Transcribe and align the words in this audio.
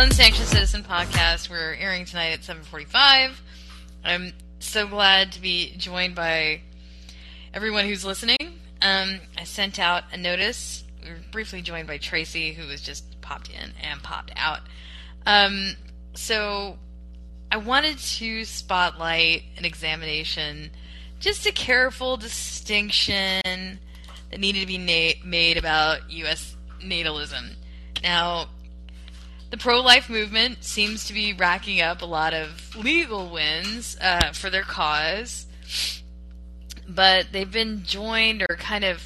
Unsanctioned 0.00 0.48
Citizen 0.48 0.82
podcast. 0.82 1.50
We're 1.50 1.74
airing 1.74 2.06
tonight 2.06 2.30
at 2.30 2.42
7:45. 2.42 3.42
I'm 4.02 4.32
so 4.58 4.86
glad 4.86 5.30
to 5.32 5.42
be 5.42 5.74
joined 5.76 6.14
by 6.14 6.62
everyone 7.52 7.84
who's 7.84 8.02
listening. 8.02 8.38
Um, 8.80 9.20
I 9.36 9.44
sent 9.44 9.78
out 9.78 10.04
a 10.10 10.16
notice. 10.16 10.84
We 11.04 11.10
were 11.10 11.18
briefly 11.30 11.60
joined 11.60 11.86
by 11.86 11.98
Tracy, 11.98 12.54
who 12.54 12.66
was 12.66 12.80
just 12.80 13.20
popped 13.20 13.50
in 13.50 13.74
and 13.82 14.02
popped 14.02 14.32
out. 14.36 14.60
Um, 15.26 15.76
so 16.14 16.78
I 17.52 17.58
wanted 17.58 17.98
to 17.98 18.46
spotlight 18.46 19.42
an 19.58 19.66
examination, 19.66 20.70
just 21.18 21.44
a 21.44 21.52
careful 21.52 22.16
distinction 22.16 23.42
that 24.30 24.40
needed 24.40 24.60
to 24.60 24.66
be 24.66 24.78
na- 24.78 25.28
made 25.28 25.58
about 25.58 26.10
U.S. 26.10 26.56
natalism. 26.82 27.50
Now, 28.02 28.48
the 29.50 29.56
pro 29.56 29.80
life 29.80 30.08
movement 30.08 30.64
seems 30.64 31.06
to 31.06 31.12
be 31.12 31.32
racking 31.32 31.80
up 31.80 32.02
a 32.02 32.06
lot 32.06 32.32
of 32.32 32.76
legal 32.76 33.30
wins 33.30 33.96
uh, 34.00 34.32
for 34.32 34.48
their 34.48 34.62
cause, 34.62 35.46
but 36.88 37.26
they've 37.32 37.50
been 37.50 37.82
joined 37.84 38.42
or 38.48 38.56
kind 38.56 38.84
of, 38.84 39.02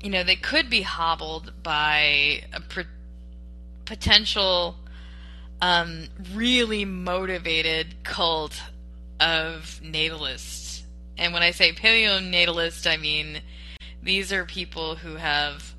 you 0.00 0.10
know, 0.10 0.22
they 0.22 0.36
could 0.36 0.70
be 0.70 0.82
hobbled 0.82 1.52
by 1.62 2.42
a 2.52 2.60
potential 3.84 4.76
um, 5.60 6.08
really 6.34 6.84
motivated 6.84 8.02
cult 8.02 8.60
of 9.20 9.80
natalists. 9.82 10.82
And 11.18 11.32
when 11.32 11.42
I 11.42 11.50
say 11.50 11.72
paleonatalist, 11.72 12.90
I 12.90 12.96
mean 12.96 13.40
these 14.02 14.32
are 14.32 14.44
people 14.44 14.96
who 14.96 15.16
have 15.16 15.74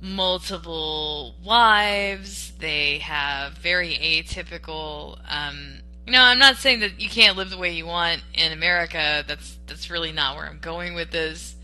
multiple 0.00 1.34
wives. 1.44 2.45
They 2.58 2.98
have 2.98 3.54
very 3.54 3.94
atypical. 3.94 5.18
Um, 5.28 5.80
you 6.06 6.12
know, 6.12 6.22
I'm 6.22 6.38
not 6.38 6.56
saying 6.56 6.80
that 6.80 7.00
you 7.00 7.08
can't 7.08 7.36
live 7.36 7.50
the 7.50 7.58
way 7.58 7.72
you 7.72 7.86
want 7.86 8.22
in 8.32 8.52
America. 8.52 9.24
That's 9.26 9.58
that's 9.66 9.90
really 9.90 10.12
not 10.12 10.36
where 10.36 10.46
I'm 10.46 10.60
going 10.60 10.94
with 10.94 11.10
this. 11.10 11.56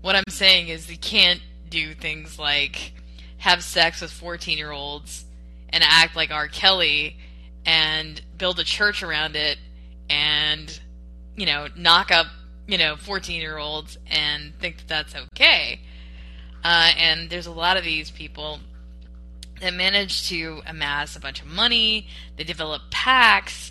What 0.00 0.14
I'm 0.14 0.24
saying 0.28 0.68
is 0.68 0.90
you 0.90 0.98
can't 0.98 1.40
do 1.68 1.94
things 1.94 2.38
like 2.38 2.92
have 3.38 3.62
sex 3.62 4.00
with 4.00 4.10
14 4.10 4.58
year 4.58 4.70
olds 4.70 5.24
and 5.70 5.82
act 5.86 6.16
like 6.16 6.30
R. 6.30 6.48
Kelly 6.48 7.16
and 7.64 8.20
build 8.36 8.58
a 8.58 8.64
church 8.64 9.02
around 9.02 9.36
it 9.36 9.58
and 10.08 10.80
you 11.36 11.46
know 11.46 11.68
knock 11.76 12.10
up 12.10 12.26
you 12.66 12.78
know 12.78 12.96
14 12.96 13.40
year 13.40 13.58
olds 13.58 13.98
and 14.10 14.54
think 14.58 14.78
that 14.78 14.88
that's 14.88 15.14
okay 15.14 15.80
uh, 16.64 16.90
and 16.96 17.30
there's 17.30 17.46
a 17.46 17.52
lot 17.52 17.76
of 17.76 17.84
these 17.84 18.10
people 18.10 18.58
that 19.60 19.74
manage 19.74 20.28
to 20.28 20.62
amass 20.66 21.16
a 21.16 21.20
bunch 21.20 21.40
of 21.40 21.46
money. 21.46 22.08
They 22.36 22.44
develop 22.44 22.82
PACs. 22.90 23.70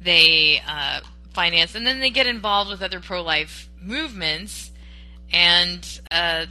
They 0.00 0.60
uh, 0.66 1.00
finance, 1.32 1.74
and 1.74 1.86
then 1.86 2.00
they 2.00 2.10
get 2.10 2.26
involved 2.26 2.70
with 2.70 2.82
other 2.82 3.00
pro-life 3.00 3.68
movements, 3.80 4.70
and 5.32 6.00
uh, 6.10 6.46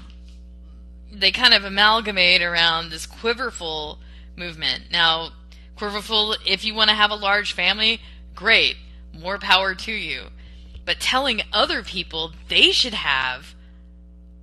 they 1.11 1.31
kind 1.31 1.53
of 1.53 1.63
amalgamate 1.63 2.41
around 2.41 2.89
this 2.89 3.05
quiverful 3.05 3.99
movement. 4.35 4.85
Now, 4.91 5.31
quiverful, 5.75 6.35
if 6.45 6.63
you 6.63 6.73
want 6.73 6.89
to 6.89 6.95
have 6.95 7.11
a 7.11 7.15
large 7.15 7.53
family, 7.53 7.99
great, 8.35 8.77
more 9.13 9.37
power 9.37 9.75
to 9.75 9.91
you. 9.91 10.27
But 10.85 10.99
telling 10.99 11.41
other 11.53 11.83
people 11.83 12.31
they 12.49 12.71
should 12.71 12.93
have 12.93 13.53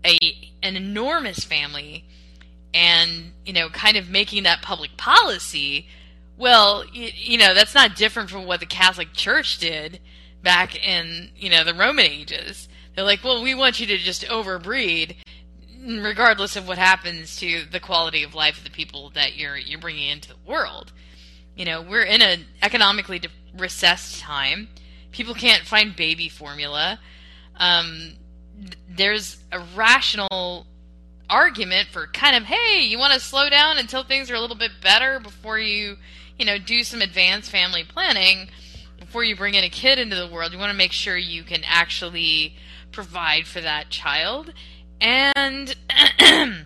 a 0.05 0.17
an 0.63 0.77
enormous 0.77 1.45
family 1.45 2.05
and 2.75 3.33
you 3.45 3.53
know 3.53 3.69
kind 3.71 3.97
of 3.97 4.09
making 4.09 4.43
that 4.43 4.63
public 4.63 4.97
policy 4.97 5.89
well 6.37 6.85
you, 6.93 7.11
you, 7.15 7.39
know 7.39 7.55
that's 7.55 7.75
not 7.75 7.97
different 7.97 8.29
from 8.29 8.47
what 8.47 8.61
the 8.61 8.67
catholic 8.67 9.13
church 9.15 9.59
did 9.59 10.01
back 10.43 10.83
in 10.87 11.31
you 11.37 11.51
know 11.51 11.65
the 11.65 11.75
roman 11.75 12.05
ages. 12.07 12.69
They're 12.95 13.05
like 13.05 13.23
well 13.23 13.43
we 13.43 13.55
want 13.55 13.81
you 13.81 13.87
to 13.87 13.99
just 13.99 14.25
overbreed 14.25 15.17
regardless 15.85 16.57
of 16.57 16.67
what 16.67 16.79
happens 16.79 17.37
to 17.37 17.65
the 17.71 17.81
quality 17.81 18.23
of 18.23 18.35
life 18.35 18.59
of 18.59 18.65
the 18.65 18.71
people 18.71 19.11
that 19.11 19.37
you're 19.37 19.57
you're 19.57 19.81
bringing 19.81 20.11
into 20.11 20.29
the 20.29 20.39
world. 20.47 20.93
You 21.57 21.65
know 21.65 21.83
we're 21.83 22.03
in 22.03 22.23
an 22.23 22.47
economically 22.63 23.21
recessed 23.57 24.21
time. 24.21 24.69
People 25.11 25.35
can't 25.35 25.63
find 25.63 25.97
baby 25.97 26.29
formula. 26.29 27.01
Um, 27.57 28.15
there's 28.89 29.39
a 29.51 29.61
rational 29.75 30.67
argument 31.31 31.89
for 31.89 32.07
kind 32.09 32.37
of 32.37 32.45
hey 32.45 32.81
you 32.81 32.99
want 32.99 33.13
to 33.13 33.21
slow 33.21 33.51
down 33.51 33.79
until 33.79 34.03
things 34.03 34.31
are 34.31 34.35
a 34.35 34.41
little 34.41 34.57
bit 34.57 34.71
better 34.83 35.21
before 35.21 35.59
you 35.59 35.97
you 36.39 36.45
know 36.45 36.59
do 36.59 36.83
some 36.83 37.01
advanced 37.01 37.51
family 37.51 37.85
planning 37.85 38.49
before 38.99 39.25
you 39.25 39.37
bring 39.37 39.55
in 39.55 39.65
a 39.65 39.69
kid 39.69 39.99
into 39.99 40.17
the 40.17 40.27
world 40.27 40.53
you 40.53 40.59
want 40.59 40.71
to 40.71 40.77
make 40.77 40.93
sure 40.93 41.17
you 41.17 41.43
can 41.43 41.63
actually 41.67 42.55
provide 42.93 43.47
for 43.47 43.61
that 43.61 43.91
child 43.91 44.53
and 45.01 45.77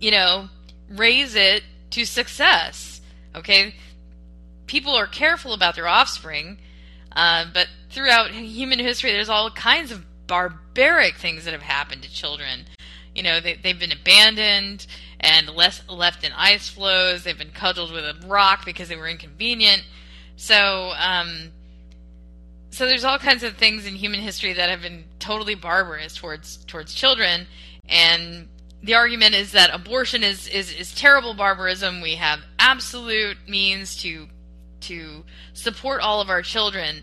you 0.00 0.10
know 0.10 0.48
raise 0.88 1.34
it 1.34 1.62
to 1.90 2.04
success 2.04 3.00
okay 3.34 3.74
people 4.66 4.94
are 4.94 5.06
careful 5.06 5.52
about 5.52 5.74
their 5.74 5.88
offspring 5.88 6.58
uh, 7.12 7.44
but 7.52 7.68
throughout 7.90 8.30
human 8.30 8.78
history 8.78 9.10
there's 9.10 9.28
all 9.28 9.50
kinds 9.50 9.90
of 9.90 10.04
barbaric 10.26 11.16
things 11.16 11.44
that 11.44 11.52
have 11.52 11.62
happened 11.62 12.02
to 12.02 12.10
children. 12.12 12.66
You 13.16 13.22
know, 13.22 13.40
they, 13.40 13.54
they've 13.54 13.78
been 13.78 13.92
abandoned 13.92 14.86
and 15.18 15.48
less, 15.48 15.82
left 15.88 16.24
in 16.24 16.32
ice 16.32 16.68
floes. 16.68 17.24
They've 17.24 17.38
been 17.38 17.50
cudgeled 17.50 17.92
with 17.92 18.04
a 18.04 18.26
rock 18.26 18.64
because 18.64 18.88
they 18.88 18.96
were 18.96 19.08
inconvenient. 19.08 19.84
So, 20.36 20.92
um, 20.98 21.52
so 22.70 22.86
there's 22.86 23.04
all 23.04 23.18
kinds 23.18 23.42
of 23.42 23.56
things 23.56 23.86
in 23.86 23.94
human 23.94 24.20
history 24.20 24.52
that 24.52 24.68
have 24.68 24.82
been 24.82 25.04
totally 25.18 25.54
barbarous 25.54 26.14
towards 26.14 26.58
towards 26.66 26.92
children, 26.92 27.46
and 27.88 28.48
the 28.82 28.94
argument 28.94 29.34
is 29.34 29.52
that 29.52 29.70
abortion 29.72 30.22
is 30.22 30.46
is, 30.46 30.72
is 30.72 30.94
terrible 30.94 31.32
barbarism. 31.32 32.02
We 32.02 32.16
have 32.16 32.40
absolute 32.58 33.38
means 33.48 33.96
to 34.02 34.26
to 34.82 35.24
support 35.54 36.02
all 36.02 36.20
of 36.20 36.28
our 36.28 36.42
children. 36.42 37.02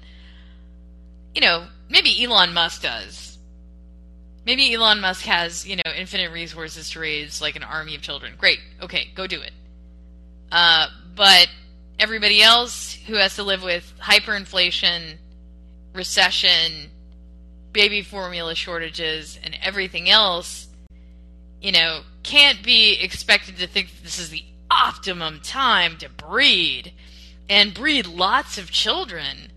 You 1.33 1.41
know, 1.41 1.65
maybe 1.89 2.23
Elon 2.23 2.53
Musk 2.53 2.83
does. 2.83 3.32
Maybe 4.45 4.73
Elon 4.73 4.99
Musk 4.99 5.25
has, 5.25 5.65
you 5.65 5.77
know, 5.77 5.91
infinite 5.95 6.31
resources 6.31 6.89
to 6.91 6.99
raise 6.99 7.41
like 7.41 7.55
an 7.55 7.63
army 7.63 7.95
of 7.95 8.01
children. 8.01 8.33
Great. 8.37 8.59
Okay, 8.81 9.07
go 9.15 9.25
do 9.25 9.41
it. 9.41 9.51
Uh, 10.51 10.87
but 11.15 11.47
everybody 11.97 12.41
else 12.41 12.93
who 13.07 13.15
has 13.15 13.35
to 13.35 13.43
live 13.43 13.63
with 13.63 13.93
hyperinflation, 14.01 15.17
recession, 15.93 16.91
baby 17.71 18.01
formula 18.01 18.53
shortages, 18.53 19.39
and 19.43 19.57
everything 19.61 20.09
else, 20.09 20.67
you 21.61 21.71
know, 21.71 22.01
can't 22.23 22.61
be 22.63 22.99
expected 23.01 23.57
to 23.57 23.67
think 23.67 23.89
that 23.89 24.03
this 24.03 24.19
is 24.19 24.29
the 24.29 24.43
optimum 24.69 25.39
time 25.41 25.97
to 25.97 26.09
breed 26.09 26.93
and 27.49 27.73
breed 27.73 28.05
lots 28.05 28.57
of 28.57 28.71
children. 28.71 29.51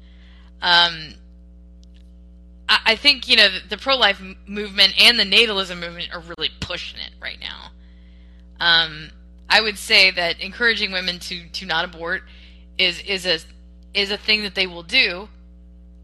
Um, 0.62 1.14
I 2.68 2.96
think 2.96 3.28
you 3.28 3.36
know 3.36 3.48
the, 3.48 3.68
the 3.70 3.76
pro 3.76 3.96
life 3.96 4.20
movement 4.46 5.00
and 5.00 5.18
the 5.18 5.24
natalism 5.24 5.78
movement 5.78 6.08
are 6.12 6.20
really 6.20 6.50
pushing 6.60 6.98
it 6.98 7.12
right 7.20 7.38
now. 7.40 7.70
Um, 8.58 9.10
I 9.48 9.60
would 9.60 9.78
say 9.78 10.10
that 10.10 10.40
encouraging 10.40 10.92
women 10.92 11.18
to 11.20 11.48
to 11.48 11.66
not 11.66 11.84
abort 11.84 12.22
is 12.78 13.00
is 13.00 13.26
a 13.26 13.38
is 13.94 14.10
a 14.10 14.16
thing 14.16 14.42
that 14.42 14.54
they 14.54 14.66
will 14.66 14.82
do. 14.82 15.28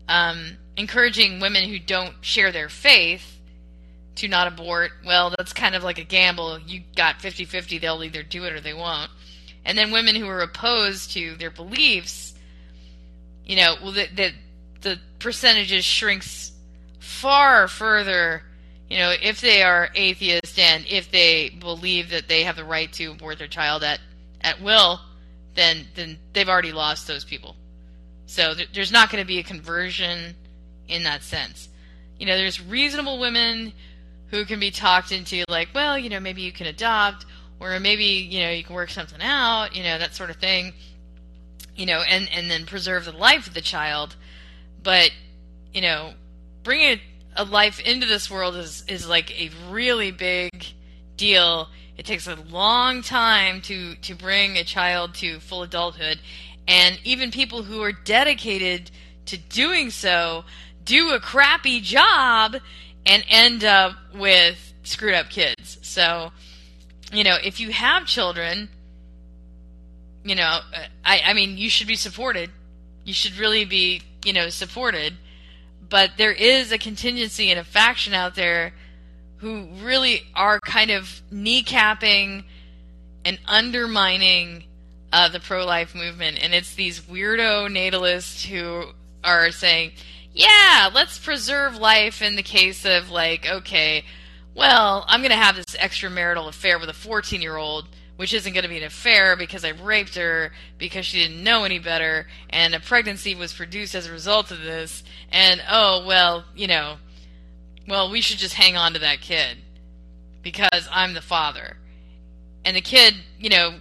Um, 0.09 0.57
encouraging 0.77 1.41
women 1.41 1.69
who 1.69 1.79
don't 1.79 2.15
share 2.21 2.53
their 2.53 2.69
faith 2.69 3.39
to 4.17 4.29
not 4.29 4.47
abort, 4.47 4.93
well, 5.05 5.33
that's 5.37 5.53
kind 5.53 5.75
of 5.75 5.83
like 5.83 5.99
a 5.99 6.05
gamble. 6.05 6.59
You 6.59 6.83
got 6.97 7.19
50-50, 7.19 7.81
they'll 7.81 8.03
either 8.03 8.23
do 8.23 8.45
it 8.45 8.53
or 8.53 8.61
they 8.61 8.75
won't. 8.75 9.11
And 9.65 9.77
then 9.79 9.91
women 9.91 10.17
who 10.17 10.27
are 10.29 10.41
opposed 10.41 11.13
to 11.13 11.35
their 11.37 11.51
beliefs, 11.51 12.35
you 13.45 13.57
know, 13.57 13.77
well, 13.83 13.93
the 13.93 14.07
the, 14.15 14.33
the 14.81 14.99
percentages 15.19 15.85
shrinks 15.85 16.52
far 17.23 17.69
further, 17.69 18.43
you 18.91 18.99
know, 18.99 19.15
if 19.23 19.41
they 19.41 19.63
are 19.63 19.91
atheist 19.95 20.59
and 20.59 20.85
if 20.89 21.11
they 21.13 21.51
believe 21.51 22.11
that 22.11 22.27
they 22.27 22.43
have 22.43 22.57
the 22.57 22.65
right 22.65 22.93
to 22.95 23.13
abort 23.13 23.39
their 23.39 23.47
child 23.47 23.85
at, 23.85 24.01
at 24.41 24.61
will, 24.61 25.01
then 25.55 25.87
then 25.95 26.19
they've 26.33 26.49
already 26.49 26.73
lost 26.73 27.07
those 27.07 27.25
people. 27.25 27.55
So 28.27 28.55
th- 28.55 28.71
there's 28.75 28.91
not 28.91 29.09
going 29.11 29.23
to 29.23 29.27
be 29.27 29.39
a 29.39 29.45
conversion 29.45 30.35
in 30.89 31.05
that 31.05 31.23
sense. 31.23 31.69
You 32.19 32.27
know, 32.27 32.37
there's 32.37 32.61
reasonable 32.61 33.21
women 33.21 33.73
who 34.31 34.45
can 34.45 34.59
be 34.59 34.73
talked 34.73 35.13
into 35.13 35.45
like, 35.49 35.69
well, 35.75 35.97
you 35.97 36.11
know, 36.11 36.21
maybe 36.21 36.43
you 36.43 36.53
can 36.53 36.67
adopt 36.67 37.25
or 37.61 37.79
maybe, 37.79 38.05
you 38.05 38.41
know, 38.41 38.51
you 38.51 38.65
can 38.65 38.75
work 38.75 38.91
something 38.91 39.23
out, 39.23 39.77
you 39.77 39.85
know, 39.85 39.97
that 39.97 40.17
sort 40.17 40.31
of 40.31 40.37
thing. 40.37 40.73
You 41.77 41.87
know, 41.87 42.01
and 42.01 42.29
and 42.35 42.51
then 42.51 42.67
preserve 42.67 43.05
the 43.05 43.13
life 43.13 43.47
of 43.47 43.55
the 43.55 43.61
child. 43.61 44.17
But, 44.83 45.13
you 45.73 45.81
know, 45.81 46.15
bringing 46.63 47.01
a 47.37 47.45
life 47.45 47.81
into 47.81 48.07
this 48.07 48.31
world 48.31 48.57
is 48.57 48.85
is 48.89 49.09
like 49.09 49.31
a 49.41 49.51
really 49.71 50.11
big 50.11 50.51
deal 51.17 51.69
It 51.97 52.07
takes 52.07 52.27
a 52.27 52.37
long 52.37 53.03
time 53.03 53.61
to 53.63 53.95
to 53.97 54.15
bring 54.15 54.57
a 54.57 54.65
child 54.65 55.15
to 55.17 55.41
full 55.41 55.63
adulthood, 55.63 56.19
and 56.67 56.99
even 57.05 57.31
people 57.31 57.65
who 57.65 57.83
are 57.83 57.93
dedicated 57.93 58.91
to 59.27 59.37
doing 59.37 59.91
so 59.91 60.45
do 60.85 61.11
a 61.11 61.21
crappy 61.21 61.81
job 61.81 62.57
and 63.07 63.25
end 63.29 63.65
up 63.65 63.95
with 64.15 64.73
screwed 64.83 65.15
up 65.15 65.29
kids. 65.29 65.79
So, 65.83 66.33
you 67.13 67.25
know, 67.25 67.37
if 67.43 67.61
you 67.61 67.71
have 67.71 68.07
children, 68.07 68.69
you 70.25 70.35
know, 70.35 70.61
uh, 70.75 70.87
I, 71.05 71.21
I 71.27 71.33
mean, 71.35 71.57
you 71.59 71.69
should 71.69 71.87
be 71.87 71.95
supported. 71.95 72.51
You 73.05 73.13
should 73.15 73.37
really 73.39 73.65
be, 73.65 74.03
you 74.25 74.33
know, 74.33 74.49
supported. 74.49 75.15
But 75.93 76.13
there 76.17 76.33
is 76.33 76.73
a 76.73 76.79
contingency 76.79 77.51
and 77.51 77.61
a 77.61 77.65
faction 77.65 78.15
out 78.15 78.35
there 78.35 78.73
who 79.37 79.67
really 79.83 80.23
are 80.35 80.59
kind 80.65 80.91
of 80.91 81.21
kneecapping 81.31 82.45
and 83.27 83.39
undermining 83.47 84.65
uh, 85.13 85.29
the 85.29 85.39
pro 85.39 85.67
life 85.67 85.95
movement. 85.95 86.43
And 86.43 86.55
it's 86.55 86.75
these 86.75 87.03
weirdo 87.03 87.69
natalists 87.69 88.47
who 88.47 88.93
are 89.23 89.51
saying, 89.51 89.93
yeah, 90.33 90.89
let's 90.95 91.19
preserve 91.19 91.77
life 91.77 92.23
in 92.23 92.37
the 92.37 92.43
case 92.43 92.87
of, 92.87 93.11
like, 93.11 93.47
okay, 93.47 94.07
well, 94.55 95.05
I'm 95.09 95.21
going 95.21 95.29
to 95.31 95.37
have 95.37 95.57
this 95.57 95.77
extramarital 95.77 96.49
affair 96.49 96.79
with 96.79 96.89
a 96.89 96.95
14 96.95 97.43
year 97.43 97.59
old, 97.59 97.89
which 98.23 98.33
isn't 98.33 98.53
going 98.53 98.63
to 98.63 98.69
be 98.69 98.77
an 98.77 98.85
affair 98.85 99.35
because 99.35 99.65
I 99.65 99.71
raped 99.71 100.15
her 100.15 100.53
because 100.79 101.05
she 101.05 101.19
didn't 101.19 101.43
know 101.43 101.65
any 101.65 101.81
better, 101.81 102.29
and 102.49 102.73
a 102.73 102.79
pregnancy 102.79 103.35
was 103.35 103.53
produced 103.53 103.97
as 103.97 104.07
a 104.07 104.13
result 104.13 104.53
of 104.53 104.61
this, 104.61 105.03
and 105.33 105.61
oh, 105.69 106.07
well, 106.07 106.45
you 106.55 106.69
know, 106.69 106.99
well, 107.89 108.13
we 108.13 108.21
should 108.21 108.39
just 108.39 108.55
hang 108.55 108.77
on 108.77 108.93
to 108.93 109.01
that 109.01 109.23
kid 109.23 109.57
because 110.41 110.89
I'm 110.93 111.15
the 111.15 111.21
father. 111.21 111.79
And 112.65 112.77
the 112.77 112.81
kid, 112.81 113.17
you 113.41 113.51
know, 113.51 113.81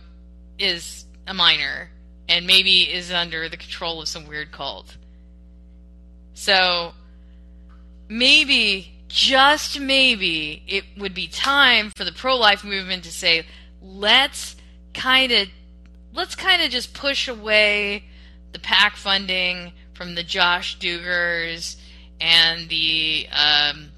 is 0.58 1.06
a 1.28 1.36
minor 1.36 1.92
and 2.28 2.48
maybe 2.48 2.92
is 2.92 3.12
under 3.12 3.48
the 3.48 3.58
control 3.58 4.02
of 4.02 4.08
some 4.08 4.26
weird 4.26 4.52
cult. 4.52 4.98
So 6.34 6.94
maybe, 8.10 9.04
just 9.08 9.80
maybe, 9.80 10.64
it 10.68 10.86
would 10.98 11.14
be 11.14 11.28
time 11.28 11.92
for 11.96 12.04
the 12.04 12.12
pro 12.12 12.36
life 12.36 12.64
movement 12.64 13.04
to 13.04 13.12
say, 13.12 13.46
let's 13.82 14.56
kind 14.94 15.32
of 15.32 15.48
let's 16.14 16.36
kind 16.36 16.62
of 16.62 16.70
just 16.70 16.94
push 16.94 17.28
away 17.28 18.06
the 18.52 18.60
PAC 18.60 18.96
funding 18.96 19.74
from 19.94 20.16
the 20.16 20.24
Josh 20.24 20.78
Duggars 20.80 21.78
and 22.20 22.70
the 22.70 23.28
um, 23.32 23.90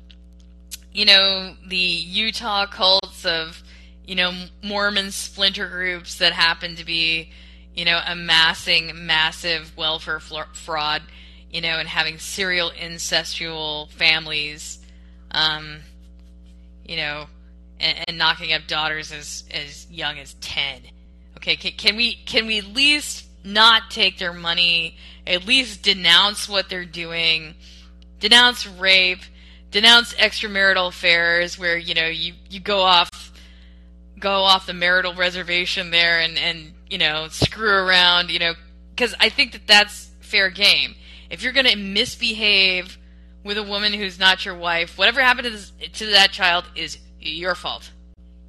you 0.92 1.06
know 1.06 1.56
the 1.68 1.78
Utah 1.78 2.66
cults 2.66 3.26
of 3.26 3.64
you 4.06 4.16
know 4.16 4.32
Mormon 4.62 5.12
splinter 5.12 5.68
groups 5.68 6.18
that 6.18 6.34
happen 6.34 6.76
to 6.76 6.86
be 6.86 7.32
you 7.76 7.86
know 7.86 8.00
amassing 8.06 9.06
massive 9.06 9.76
welfare 9.76 10.20
fraud 10.20 11.02
you 11.54 11.62
know, 11.62 11.78
and 11.78 11.88
having 11.88 12.18
serial 12.18 12.72
incestual 12.72 13.90
families, 13.92 14.80
um, 15.32 15.82
you 16.84 16.98
know, 16.98 17.28
and, 17.84 17.98
and, 18.08 18.18
knocking 18.18 18.54
up 18.54 18.64
daughters 18.68 19.12
as 19.12 19.44
as 19.52 19.90
young 19.92 20.18
as 20.20 20.34
ten. 20.36 20.82
Okay, 21.38 21.56
can, 21.56 21.74
can 21.74 21.96
we 21.96 22.16
can 22.16 22.48
we 22.48 22.60
at 22.60 22.68
least 22.68 23.28
not 23.44 23.92
take 23.92 24.18
their 24.18 24.34
money? 24.34 24.98
At 25.28 25.46
least 25.46 25.84
denounce 25.84 26.50
what 26.50 26.70
they're 26.70 26.86
doing, 26.86 27.56
denounce 28.20 28.66
rape, 28.68 29.22
denounce 29.72 30.14
extramarital 30.14 30.88
affairs 30.88 31.60
where 31.60 31.78
you 31.78 31.94
know 31.94 32.08
you 32.08 32.34
you 32.50 32.60
go 32.60 32.82
off 32.82 33.32
go 34.20 34.44
off 34.44 34.66
the 34.66 34.74
marital 34.74 35.14
reservation 35.14 35.92
there 35.92 36.20
and 36.20 36.38
and 36.38 36.74
you 36.90 36.98
know 36.98 37.28
screw 37.30 37.74
around 37.74 38.30
you 38.30 38.40
know 38.40 38.54
because 38.96 39.14
I 39.20 39.30
think 39.30 39.52
that 39.52 39.68
that's 39.68 40.10
fair 40.22 40.50
game 40.50 40.96
if 41.34 41.42
you're 41.42 41.52
to 41.52 41.76
misbehave 41.76 43.00
with 43.44 43.58
a 43.58 43.64
woman 43.64 43.92
who's 43.92 44.20
not 44.20 44.46
your 44.46 44.56
wife, 44.56 44.98
whatever 44.98 45.22
happened 45.22 45.46
to, 45.46 45.50
this, 45.50 45.72
to 45.94 46.06
that 46.12 46.32
child 46.32 46.66
is 46.76 46.98
your 47.30 47.56
fault. 47.56 47.92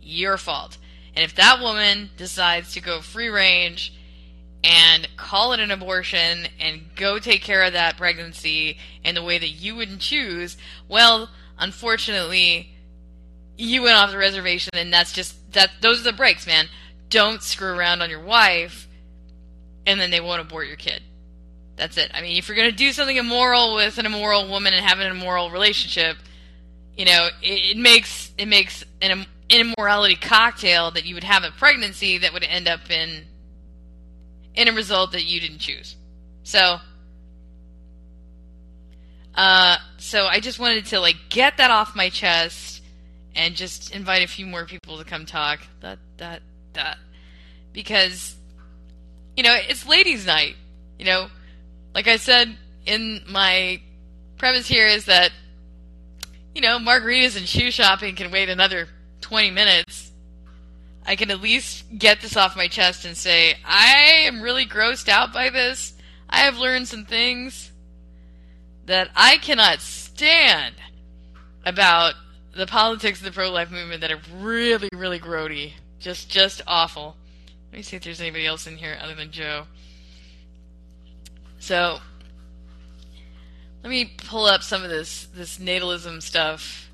Your 0.01 0.37
fault. 0.37 0.79
And 1.15 1.25
if 1.25 1.35
that 1.37 1.61
woman 1.61 2.11
decides 2.17 2.73
to 2.75 2.81
go 2.81 3.01
free 3.01 3.29
range 3.29 3.95
and 4.63 5.07
call 5.17 5.53
it 5.53 5.61
an 5.61 5.71
abortion 5.71 6.47
and 6.59 6.83
go 6.97 7.19
take 7.19 7.43
care 7.43 7.63
of 7.63 7.75
that 7.75 7.97
pregnancy 7.97 8.79
in 9.05 9.15
the 9.15 9.23
way 9.23 9.39
that 9.39 9.49
you 9.49 9.77
wouldn't 9.77 10.01
choose, 10.01 10.57
well, 10.89 11.31
unfortunately, 11.59 12.71
you 13.57 13.83
went 13.83 13.97
off 13.97 14.11
the 14.11 14.19
reservation 14.19 14.71
and 14.75 14.93
that's 14.93 15.13
just 15.13 15.53
that 15.53 15.71
those 15.81 16.01
are 16.01 16.11
the 16.11 16.13
breaks, 16.13 16.47
man. 16.47 16.67
Don't 17.11 17.43
screw 17.43 17.69
around 17.69 18.03
on 18.03 18.11
your 18.11 18.25
wife 18.25 18.89
and 19.87 20.01
then 20.01 20.11
they 20.11 20.21
won't 20.21 20.41
abort 20.41 20.67
your 20.67 20.77
kid. 20.77 21.03
That's 21.77 21.97
it. 21.97 22.11
I 22.15 22.23
mean, 22.23 22.37
if 22.37 22.49
you're 22.49 22.57
going 22.57 22.71
to 22.71 22.77
do 22.77 22.93
something 22.93 23.17
immoral 23.17 23.75
with 23.75 23.99
an 23.99 24.07
immoral 24.07 24.49
woman 24.49 24.73
and 24.75 24.85
have 24.85 25.01
an 25.01 25.11
immoral 25.11 25.51
relationship, 25.51 26.17
you 26.97 27.05
know, 27.05 27.29
it, 27.43 27.77
it 27.77 27.77
makes 27.77 28.33
it 28.39 28.47
makes 28.47 28.85
an 29.01 29.27
immorality 29.49 30.17
cocktail 30.17 30.91
that 30.93 31.05
you 31.05 31.15
would 31.15 31.25
have 31.25 31.45
a 31.45 31.51
pregnancy 31.51 32.19
that 32.19 32.33
would 32.33 32.45
end 32.45 32.69
up 32.69 32.91
in 32.91 33.25
in 34.55 34.69
a 34.69 34.73
result 34.73 35.13
that 35.13 35.25
you 35.25 35.41
didn't 35.41 35.59
choose. 35.59 35.97
So, 36.45 36.77
uh, 39.35 39.77
so 39.97 40.27
I 40.27 40.41
just 40.41 40.59
wanted 40.59 40.87
to 40.87 41.01
like 41.01 41.17
get 41.29 41.57
that 41.57 41.71
off 41.71 41.97
my 41.97 42.09
chest 42.11 42.83
and 43.35 43.57
just 43.57 43.95
invite 43.95 44.23
a 44.23 44.29
few 44.29 44.47
more 44.47 44.65
people 44.65 44.99
to 44.99 45.05
come 45.05 45.27
talk. 45.27 45.61
That 45.81 45.99
that 46.19 46.43
that 46.75 46.99
because 47.73 48.37
you 49.37 49.43
know 49.43 49.55
it's 49.69 49.87
ladies' 49.87 50.27
night. 50.27 50.57
You 50.99 51.07
know 51.07 51.29
like 51.95 52.09
I 52.09 52.17
said 52.17 52.57
in 52.85 53.23
my 53.29 53.81
premise 54.37 54.67
here 54.67 54.87
is 54.87 55.07
that 55.07 55.31
you 56.55 56.61
know 56.61 56.79
margaritas 56.79 57.37
and 57.37 57.49
shoe 57.49 57.71
shopping 57.71 58.15
can 58.15 58.31
wait 58.31 58.49
another 58.49 58.89
20 59.21 59.51
minutes. 59.51 60.13
I 61.07 61.17
can 61.17 61.31
at 61.31 61.41
least 61.41 61.85
get 61.99 62.21
this 62.21 62.37
off 62.37 62.57
my 62.57 62.69
chest 62.69 63.05
and 63.05 63.17
say 63.17 63.57
i 63.65 64.23
am 64.25 64.41
really 64.41 64.67
grossed 64.67 65.09
out 65.09 65.33
by 65.33 65.51
this. 65.51 65.95
I 66.29 66.41
have 66.41 66.57
learned 66.57 66.89
some 66.89 67.05
things 67.05 67.73
that 68.87 69.11
i 69.17 69.39
cannot 69.39 69.81
stand 69.81 70.75
about 71.65 72.15
the 72.55 72.67
politics 72.67 73.19
of 73.19 73.25
the 73.25 73.33
pro-life 73.33 73.71
movement 73.71 74.01
that 74.03 74.13
are 74.13 74.21
really 74.39 74.89
really 74.93 75.19
grody. 75.19 75.73
Just 75.99 76.29
just 76.29 76.63
awful. 76.67 77.17
Let 77.73 77.79
me 77.79 77.83
see 77.83 77.97
if 77.97 78.05
there's 78.05 78.21
anybody 78.21 78.47
else 78.47 78.67
in 78.67 78.77
here 78.77 78.97
other 79.03 79.15
than 79.15 79.31
joe. 79.31 79.65
So 81.59 81.99
let 83.85 83.91
me 83.91 84.07
pull 84.17 84.47
up 84.47 84.63
some 84.63 84.83
of 84.83 84.89
this 84.89 85.27
this 85.35 85.59
natalism 85.59 86.23
stuff. 86.23 86.91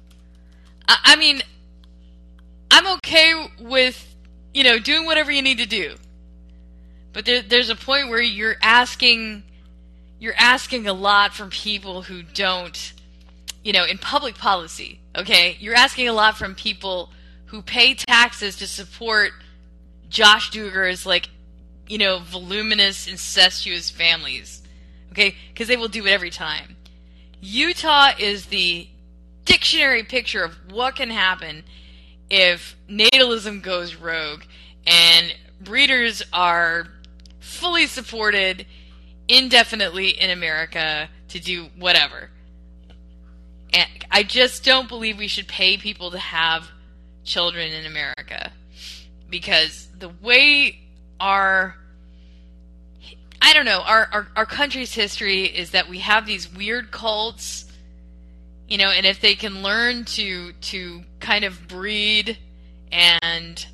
I, 0.88 0.98
I 1.04 1.16
mean, 1.16 1.40
I'm 2.68 2.98
okay 2.98 3.32
with 3.60 4.16
you 4.52 4.64
know 4.64 4.80
doing 4.80 5.06
whatever 5.06 5.30
you 5.30 5.40
need 5.40 5.58
to 5.58 5.66
do, 5.66 5.94
but 7.12 7.24
there, 7.24 7.42
there's 7.42 7.70
a 7.70 7.76
point 7.76 8.08
where 8.08 8.20
you're 8.20 8.56
asking 8.60 9.44
you're 10.18 10.34
asking 10.36 10.88
a 10.88 10.92
lot 10.92 11.32
from 11.32 11.50
people 11.50 12.02
who 12.02 12.24
don't 12.24 12.92
you 13.62 13.72
know 13.72 13.84
in 13.84 13.96
public 13.96 14.34
policy. 14.34 15.00
Okay, 15.16 15.56
you're 15.60 15.76
asking 15.76 16.08
a 16.08 16.12
lot 16.12 16.36
from 16.36 16.56
people 16.56 17.10
who 17.46 17.62
pay 17.62 17.94
taxes 17.94 18.56
to 18.56 18.66
support 18.66 19.30
Josh 20.08 20.50
Duggars 20.50 21.06
like 21.06 21.28
you 21.86 21.98
know 21.98 22.18
voluminous 22.18 23.06
incestuous 23.06 23.90
families 23.90 24.60
Okay? 25.12 25.34
Because 25.52 25.68
they 25.68 25.76
will 25.76 25.88
do 25.88 26.06
it 26.06 26.10
every 26.10 26.30
time. 26.30 26.76
Utah 27.40 28.10
is 28.18 28.46
the 28.46 28.88
dictionary 29.44 30.02
picture 30.02 30.44
of 30.44 30.56
what 30.70 30.96
can 30.96 31.10
happen 31.10 31.64
if 32.28 32.76
natalism 32.88 33.62
goes 33.62 33.96
rogue 33.96 34.42
and 34.86 35.34
breeders 35.60 36.22
are 36.32 36.86
fully 37.40 37.86
supported 37.86 38.66
indefinitely 39.28 40.10
in 40.10 40.30
America 40.30 41.08
to 41.28 41.40
do 41.40 41.68
whatever. 41.78 42.30
And 43.72 43.88
I 44.10 44.22
just 44.22 44.64
don't 44.64 44.88
believe 44.88 45.18
we 45.18 45.28
should 45.28 45.48
pay 45.48 45.76
people 45.76 46.10
to 46.10 46.18
have 46.18 46.68
children 47.24 47.72
in 47.72 47.86
America 47.86 48.52
because 49.28 49.88
the 49.98 50.08
way 50.08 50.80
our 51.20 51.76
I 53.42 53.52
don't 53.54 53.64
know. 53.64 53.80
Our, 53.80 54.08
our 54.12 54.28
our 54.36 54.46
country's 54.46 54.92
history 54.94 55.44
is 55.44 55.70
that 55.70 55.88
we 55.88 55.98
have 56.00 56.26
these 56.26 56.52
weird 56.52 56.90
cults, 56.90 57.64
you 58.68 58.78
know, 58.78 58.90
and 58.90 59.06
if 59.06 59.20
they 59.20 59.34
can 59.34 59.62
learn 59.62 60.04
to 60.06 60.52
to 60.52 61.02
kind 61.20 61.44
of 61.44 61.66
breed 61.68 62.38
and 62.92 63.66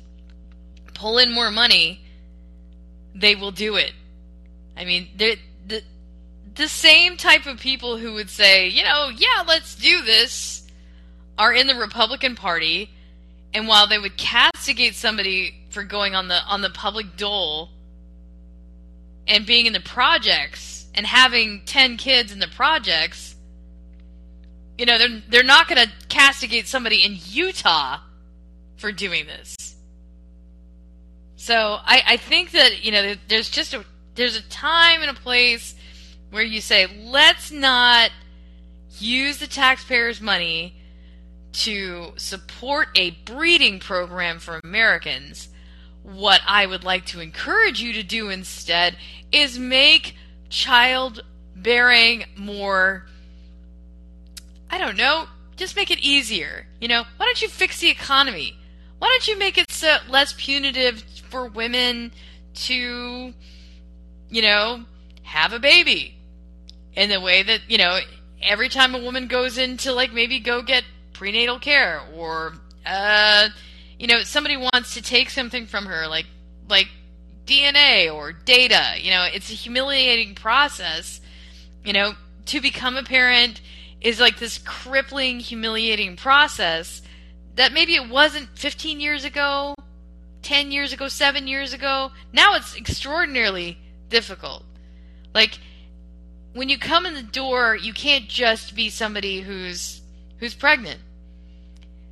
pull 0.93 1.17
in 1.17 1.33
more 1.33 1.51
money, 1.51 2.01
they 3.13 3.35
will 3.35 3.51
do 3.51 3.75
it. 3.75 3.93
I 4.77 4.85
mean, 4.85 5.09
the 5.17 5.37
the 6.55 6.67
same 6.67 7.17
type 7.17 7.45
of 7.45 7.59
people 7.59 7.97
who 7.97 8.13
would 8.13 8.29
say, 8.31 8.67
you 8.67 8.83
know, 8.83 9.09
yeah, 9.15 9.43
let's 9.47 9.75
do 9.75 10.01
this, 10.01 10.65
are 11.37 11.53
in 11.53 11.67
the 11.67 11.75
Republican 11.75 12.35
Party, 12.35 12.89
And 13.53 13.67
while 13.67 13.87
they 13.87 13.99
would 13.99 14.17
castigate 14.17 14.95
somebody 14.95 15.55
for 15.69 15.83
going 15.83 16.15
on 16.15 16.27
the 16.27 16.41
on 16.43 16.61
the 16.61 16.69
public 16.69 17.15
dole 17.17 17.69
and 19.27 19.45
being 19.45 19.65
in 19.65 19.73
the 19.73 19.79
projects 19.79 20.87
and 20.95 21.05
having 21.05 21.61
10 21.65 21.97
kids 21.97 22.31
in 22.31 22.39
the 22.39 22.47
projects, 22.47 23.35
you 24.77 24.85
know, 24.85 24.97
they're 24.97 25.21
they're 25.29 25.43
not 25.43 25.67
going 25.67 25.85
to 25.85 25.91
castigate 26.07 26.67
somebody 26.67 27.03
in 27.03 27.17
Utah 27.25 27.99
for 28.77 28.91
doing 28.91 29.25
this. 29.25 29.55
So 31.35 31.55
I, 31.55 32.03
I 32.05 32.17
think 32.17 32.51
that 32.51 32.83
you 32.83 32.91
know 32.91 33.15
there's 33.27 33.49
just 33.49 33.73
a 33.73 33.85
there's 34.15 34.35
a 34.35 34.43
time 34.49 35.01
and 35.01 35.09
a 35.09 35.13
place 35.13 35.75
where 36.31 36.43
you 36.43 36.61
say 36.61 36.87
let's 37.05 37.51
not 37.51 38.11
use 38.99 39.37
the 39.37 39.47
taxpayers' 39.47 40.19
money 40.19 40.75
to 41.53 42.13
support 42.17 42.89
a 42.95 43.11
breeding 43.25 43.79
program 43.79 44.39
for 44.39 44.59
Americans. 44.63 45.49
What 46.07 46.39
I 46.47 46.65
would 46.65 46.85
like 46.85 47.05
to 47.07 47.19
encourage 47.19 47.81
you 47.81 47.91
to 47.91 48.01
do 48.01 48.29
instead 48.29 48.95
is 49.29 49.59
make 49.59 50.15
childbearing 50.49 52.23
more 52.37 53.05
I 54.69 54.77
don't 54.77 54.95
know, 54.97 55.27
just 55.57 55.75
make 55.75 55.91
it 55.91 55.99
easier. 55.99 56.67
You 56.79 56.87
know, 56.87 57.03
why 57.17 57.25
don't 57.25 57.41
you 57.41 57.49
fix 57.49 57.79
the 57.79 57.89
economy? 57.89 58.57
Why 58.99 59.07
don't 59.07 59.27
you 59.27 59.37
make 59.37 59.57
it 59.57 59.69
so 59.69 59.97
less 60.07 60.33
punitive 60.37 61.01
for 61.29 61.47
women 61.47 62.13
to, 62.53 63.33
you 64.29 64.41
know, 64.41 64.85
have 65.23 65.51
a 65.51 65.59
baby? 65.59 66.15
In 66.95 67.09
the 67.09 67.19
way 67.19 67.43
that, 67.43 67.61
you 67.67 67.77
know, 67.77 67.99
every 68.41 68.69
time 68.69 68.95
a 68.95 68.99
woman 68.99 69.27
goes 69.27 69.57
in 69.57 69.75
to 69.77 69.91
like 69.91 70.13
maybe 70.13 70.39
go 70.39 70.61
get 70.61 70.83
prenatal 71.11 71.59
care 71.59 72.01
or 72.15 72.53
uh 72.85 73.49
you 73.99 74.07
know, 74.07 74.23
somebody 74.23 74.57
wants 74.57 74.93
to 74.93 75.01
take 75.01 75.29
something 75.29 75.65
from 75.65 75.85
her 75.85 76.07
like 76.07 76.25
like 76.69 76.87
DNA 77.45 78.13
or 78.13 78.33
data, 78.33 78.95
you 78.99 79.09
know, 79.09 79.25
it's 79.31 79.49
a 79.49 79.53
humiliating 79.53 80.35
process, 80.35 81.21
you 81.83 81.93
know, 81.93 82.13
to 82.47 82.61
become 82.61 82.97
a 82.97 83.03
parent 83.03 83.61
is 84.01 84.19
like 84.19 84.37
this 84.37 84.57
crippling, 84.59 85.39
humiliating 85.39 86.15
process 86.15 87.01
that 87.55 87.73
maybe 87.73 87.95
it 87.95 88.09
wasn't 88.09 88.47
15 88.57 88.99
years 88.99 89.25
ago, 89.25 89.73
10 90.43 90.71
years 90.71 90.93
ago, 90.93 91.07
7 91.07 91.47
years 91.47 91.73
ago. 91.73 92.11
Now 92.31 92.55
it's 92.55 92.75
extraordinarily 92.75 93.79
difficult. 94.09 94.63
Like 95.33 95.59
when 96.53 96.69
you 96.69 96.77
come 96.77 97.05
in 97.05 97.13
the 97.13 97.23
door, 97.23 97.75
you 97.75 97.93
can't 97.93 98.27
just 98.27 98.75
be 98.75 98.89
somebody 98.89 99.41
who's 99.41 100.01
who's 100.39 100.53
pregnant. 100.53 100.99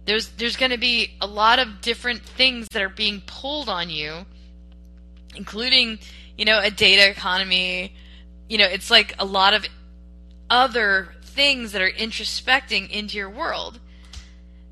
There's 0.05 0.29
there's 0.29 0.55
going 0.55 0.71
to 0.71 0.77
be 0.77 1.15
a 1.19 1.27
lot 1.27 1.59
of 1.59 1.81
different 1.81 2.21
things 2.21 2.67
that 2.71 2.81
are 2.81 2.89
being 2.89 3.21
pulled 3.25 3.69
on 3.69 3.89
you, 3.89 4.25
including, 5.35 5.99
you 6.37 6.45
know, 6.45 6.59
a 6.59 6.69
data 6.69 7.09
economy. 7.09 7.95
You 8.47 8.59
know, 8.59 8.65
it's 8.65 8.91
like 8.91 9.15
a 9.17 9.25
lot 9.25 9.53
of 9.53 9.65
other 10.49 11.09
things 11.23 11.71
that 11.71 11.81
are 11.81 11.89
introspecting 11.89 12.89
into 12.89 13.17
your 13.17 13.29
world. 13.29 13.79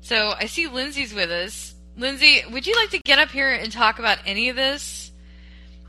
So 0.00 0.34
I 0.38 0.46
see 0.46 0.68
Lindsay's 0.68 1.12
with 1.12 1.30
us. 1.30 1.74
Lindsay, 1.96 2.42
would 2.50 2.66
you 2.66 2.76
like 2.76 2.90
to 2.90 3.00
get 3.04 3.18
up 3.18 3.30
here 3.30 3.52
and 3.52 3.72
talk 3.72 3.98
about 3.98 4.18
any 4.26 4.48
of 4.48 4.56
this? 4.56 5.10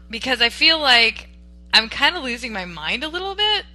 Because 0.10 0.42
I 0.42 0.50
feel 0.50 0.80
like 0.80 1.30
I'm 1.74 1.90
kind 1.90 2.16
of 2.16 2.24
losing 2.24 2.54
my 2.54 2.66
mind 2.66 3.04
a 3.04 3.08
little 3.08 3.36
bit. 3.36 3.66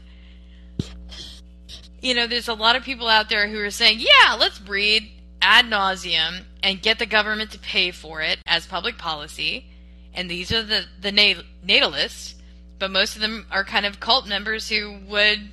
You 2.00 2.14
know, 2.14 2.26
there's 2.26 2.48
a 2.48 2.54
lot 2.54 2.76
of 2.76 2.82
people 2.82 3.08
out 3.08 3.28
there 3.28 3.48
who 3.48 3.60
are 3.60 3.70
saying, 3.70 4.00
yeah, 4.00 4.34
let's 4.34 4.58
breed 4.58 5.12
ad 5.42 5.66
nauseum 5.66 6.44
and 6.62 6.82
get 6.82 6.98
the 6.98 7.06
government 7.06 7.50
to 7.52 7.58
pay 7.58 7.90
for 7.90 8.20
it 8.20 8.38
as 8.46 8.66
public 8.66 8.98
policy. 8.98 9.66
And 10.14 10.30
these 10.30 10.52
are 10.52 10.62
the, 10.62 10.84
the 11.00 11.12
nat- 11.12 11.44
natalists, 11.64 12.34
but 12.78 12.90
most 12.90 13.14
of 13.14 13.22
them 13.22 13.46
are 13.50 13.64
kind 13.64 13.86
of 13.86 14.00
cult 14.00 14.26
members 14.26 14.68
who 14.68 14.98
would 15.08 15.50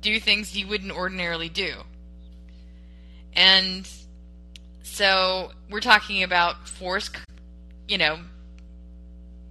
do 0.00 0.20
things 0.20 0.56
you 0.56 0.66
wouldn't 0.68 0.92
ordinarily 0.92 1.48
do. 1.48 1.74
And 3.34 3.88
so 4.82 5.52
we're 5.70 5.80
talking 5.80 6.22
about 6.22 6.68
forced, 6.68 7.16
you 7.86 7.98
know, 7.98 8.18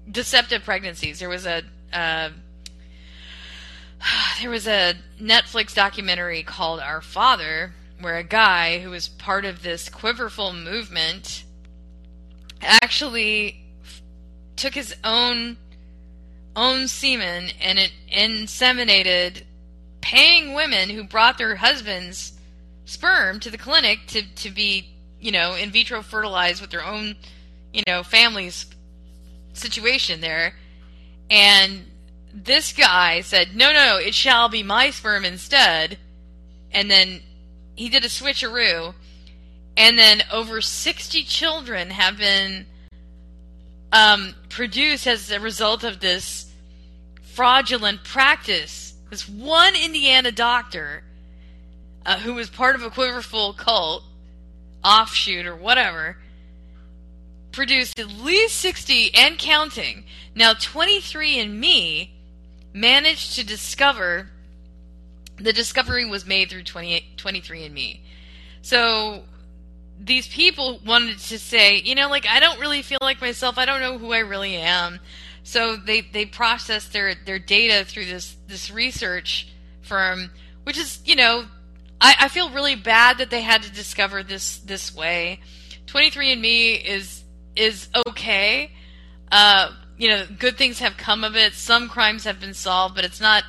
deceptive 0.09 0.63
pregnancies. 0.63 1.19
There 1.19 1.29
was 1.29 1.45
a 1.45 1.63
uh, 1.93 2.29
there 4.41 4.49
was 4.49 4.67
a 4.67 4.95
Netflix 5.19 5.73
documentary 5.73 6.43
called 6.43 6.79
Our 6.79 7.01
Father, 7.01 7.73
where 7.99 8.17
a 8.17 8.23
guy 8.23 8.79
who 8.79 8.89
was 8.89 9.07
part 9.07 9.45
of 9.45 9.63
this 9.63 9.89
quiverful 9.89 10.53
movement 10.53 11.43
actually 12.61 13.63
took 14.55 14.73
his 14.73 14.95
own 15.03 15.57
own 16.55 16.87
semen 16.87 17.49
and 17.61 17.77
it 17.77 17.91
inseminated 18.11 19.43
paying 20.01 20.53
women 20.55 20.89
who 20.89 21.03
brought 21.03 21.37
their 21.37 21.57
husbands 21.57 22.33
sperm 22.85 23.39
to 23.39 23.51
the 23.51 23.57
clinic 23.57 23.99
to, 24.07 24.23
to 24.35 24.49
be, 24.49 24.89
you 25.19 25.31
know, 25.31 25.53
in 25.53 25.69
vitro 25.69 26.01
fertilized 26.01 26.61
with 26.61 26.71
their 26.71 26.83
own, 26.83 27.15
you 27.73 27.83
know, 27.87 28.01
family's 28.01 28.65
situation 29.53 30.21
there. 30.21 30.55
And 31.29 31.85
this 32.33 32.73
guy 32.73 33.21
said, 33.21 33.55
no, 33.55 33.71
no, 33.71 33.97
it 33.97 34.15
shall 34.15 34.49
be 34.49 34.63
my 34.63 34.89
sperm 34.89 35.25
instead. 35.25 35.97
And 36.71 36.89
then 36.89 37.21
he 37.77 37.87
did 37.87 38.03
a 38.03 38.09
switcheroo. 38.09 38.93
And 39.77 39.97
then 39.97 40.23
over 40.31 40.59
60 40.59 41.23
children 41.23 41.91
have 41.91 42.17
been 42.17 42.65
um, 43.93 44.35
produced 44.49 45.07
as 45.07 45.31
a 45.31 45.39
result 45.39 45.85
of 45.85 46.01
this 46.01 46.51
fraudulent 47.21 48.03
practice 48.03 48.87
this 49.09 49.27
one 49.27 49.73
Indiana 49.75 50.31
doctor 50.31 51.03
uh, 52.05 52.17
who 52.19 52.33
was 52.33 52.49
part 52.49 52.75
of 52.75 52.83
a 52.83 52.89
quiverful 52.89 53.53
cult, 53.53 54.03
offshoot 54.83 55.45
or 55.45 55.55
whatever, 55.55 56.17
produced 57.51 57.99
at 57.99 58.09
least 58.09 58.57
60 58.57 59.13
and 59.15 59.37
counting. 59.37 60.03
Now, 60.35 60.53
23andMe 60.53 62.09
managed 62.73 63.35
to 63.35 63.45
discover 63.45 64.29
the 65.39 65.53
discovery 65.53 66.05
was 66.05 66.25
made 66.25 66.49
through 66.49 66.63
20, 66.63 67.13
23andMe. 67.17 67.99
So 68.61 69.23
these 69.99 70.27
people 70.27 70.79
wanted 70.85 71.19
to 71.19 71.39
say, 71.39 71.77
you 71.77 71.95
know, 71.95 72.09
like 72.09 72.25
I 72.27 72.39
don't 72.39 72.59
really 72.59 72.81
feel 72.81 72.99
like 73.01 73.21
myself. 73.21 73.57
I 73.57 73.65
don't 73.65 73.81
know 73.81 73.97
who 73.97 74.13
I 74.13 74.19
really 74.19 74.55
am. 74.55 74.99
So 75.43 75.77
they 75.77 76.01
they 76.01 76.25
process 76.25 76.87
their 76.89 77.15
their 77.15 77.39
data 77.39 77.85
through 77.85 78.05
this 78.05 78.35
this 78.47 78.69
research 78.69 79.47
firm, 79.81 80.31
which 80.63 80.77
is 80.77 80.99
you 81.05 81.15
know 81.15 81.45
I, 82.01 82.15
I 82.21 82.27
feel 82.27 82.49
really 82.49 82.75
bad 82.75 83.19
that 83.19 83.29
they 83.29 83.41
had 83.41 83.63
to 83.63 83.71
discover 83.71 84.23
this 84.23 84.57
this 84.59 84.93
way. 84.93 85.39
23andMe 85.87 86.83
is 86.83 87.23
is 87.55 87.87
okay. 88.07 88.71
Uh, 89.31 89.71
you 89.97 90.09
know, 90.09 90.25
good 90.37 90.57
things 90.57 90.79
have 90.79 90.95
come 90.97 91.23
of 91.23 91.35
it. 91.35 91.53
Some 91.53 91.89
crimes 91.89 92.25
have 92.25 92.39
been 92.39 92.53
solved, 92.53 92.95
but 92.95 93.05
it's 93.05 93.21
not. 93.21 93.43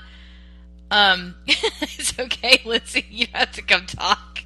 Um, 0.91 1.35
it's 1.47 2.19
okay, 2.19 2.61
Lindsay. 2.65 3.07
You 3.11 3.27
have 3.33 3.53
to 3.53 3.63
come 3.63 3.87
talk. 3.87 4.41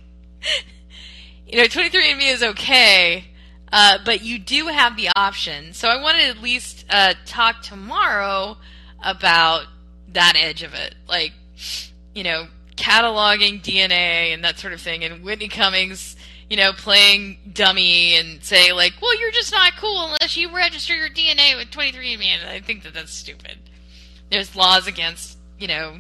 you 1.47 1.59
know, 1.59 1.65
23andMe 1.65 2.33
is 2.33 2.43
okay. 2.43 3.25
Uh, 3.73 3.99
but 4.05 4.23
you 4.23 4.39
do 4.39 4.67
have 4.67 4.97
the 4.97 5.09
option. 5.17 5.73
So 5.73 5.89
I 5.89 6.01
want 6.01 6.19
to 6.19 6.27
at 6.27 6.43
least 6.43 6.85
uh, 6.91 7.15
talk 7.25 7.63
tomorrow 7.63 8.59
about 9.03 9.65
that 10.13 10.35
edge 10.37 10.63
of 10.63 10.75
it. 10.75 10.95
Like, 11.09 11.33
you 12.15 12.23
know, 12.23 12.49
cataloging 12.77 13.63
DNA 13.63 14.35
and 14.35 14.45
that 14.45 14.59
sort 14.59 14.75
of 14.75 14.81
thing. 14.81 15.05
And 15.05 15.25
Whitney 15.25 15.49
Cummings, 15.49 16.17
you 16.51 16.57
know, 16.57 16.73
playing 16.73 17.39
dummy 17.51 18.17
and 18.17 18.45
say, 18.45 18.73
like, 18.73 18.93
well, 19.01 19.19
you're 19.19 19.31
just 19.31 19.53
not 19.53 19.73
cool 19.79 20.05
unless 20.05 20.37
you 20.37 20.55
register 20.55 20.95
your 20.95 21.09
DNA 21.09 21.57
with 21.57 21.71
23andMe. 21.71 22.27
And 22.27 22.51
I 22.51 22.61
think 22.61 22.83
that 22.83 22.93
that's 22.93 23.13
stupid. 23.13 23.57
There's 24.31 24.55
laws 24.55 24.87
against, 24.87 25.39
you 25.59 25.69
know, 25.69 25.99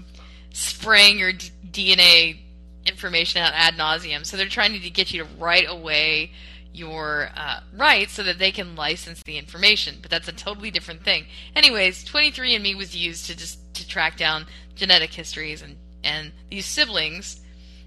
spraying 0.53 1.19
your 1.19 1.33
DNA 1.33 2.39
information 2.87 3.43
out 3.43 3.53
ad 3.55 3.75
nauseum. 3.75 4.25
So 4.27 4.37
they're 4.37 4.47
trying 4.47 4.79
to 4.81 4.91
get 4.91 5.13
you 5.13 5.23
to 5.23 5.29
right 5.39 5.67
away 5.69 6.33
your 6.73 7.31
uh, 7.37 7.61
rights 7.77 8.13
so 8.13 8.23
that 8.23 8.39
they 8.39 8.51
can 8.51 8.75
license 8.77 9.23
the 9.25 9.39
information. 9.39 9.97
But 10.01 10.11
that's 10.11 10.29
a 10.29 10.33
totally 10.33 10.71
different 10.71 11.05
thing. 11.05 11.27
Anyways, 11.55 12.05
23andMe 12.05 12.77
was 12.77 12.97
used 12.97 13.27
to 13.27 13.37
just 13.37 13.75
to 13.75 13.87
track 13.87 14.17
down 14.17 14.47
genetic 14.75 15.13
histories, 15.13 15.63
and 15.63 15.77
and 16.05 16.33
these 16.51 16.67
siblings, 16.67 17.41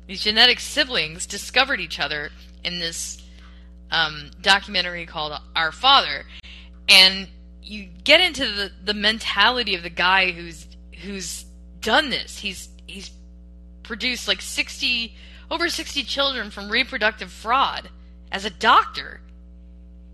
these 0.08 0.22
genetic 0.22 0.60
siblings, 0.60 1.26
discovered 1.26 1.80
each 1.80 2.00
other 2.00 2.30
in 2.64 2.80
this 2.80 3.22
um, 3.92 4.32
documentary 4.42 5.06
called 5.06 5.40
Our 5.56 5.72
Father, 5.72 6.26
and 6.88 7.28
you 7.62 7.88
get 8.04 8.22
into 8.22 8.46
the 8.52 8.72
the 8.84 8.94
mentality 8.94 9.76
of 9.76 9.84
the 9.84 9.90
guy 9.90 10.32
who's 10.32 10.68
who's 11.02 11.46
done 11.86 12.10
this. 12.10 12.40
He's 12.40 12.68
he's 12.88 13.12
produced 13.84 14.28
like 14.28 14.42
60 14.42 15.16
over 15.50 15.70
60 15.70 16.04
children 16.04 16.50
from 16.50 16.70
reproductive 16.70 17.32
fraud 17.32 17.90
as 18.32 18.44
a 18.46 18.50
doctor 18.50 19.22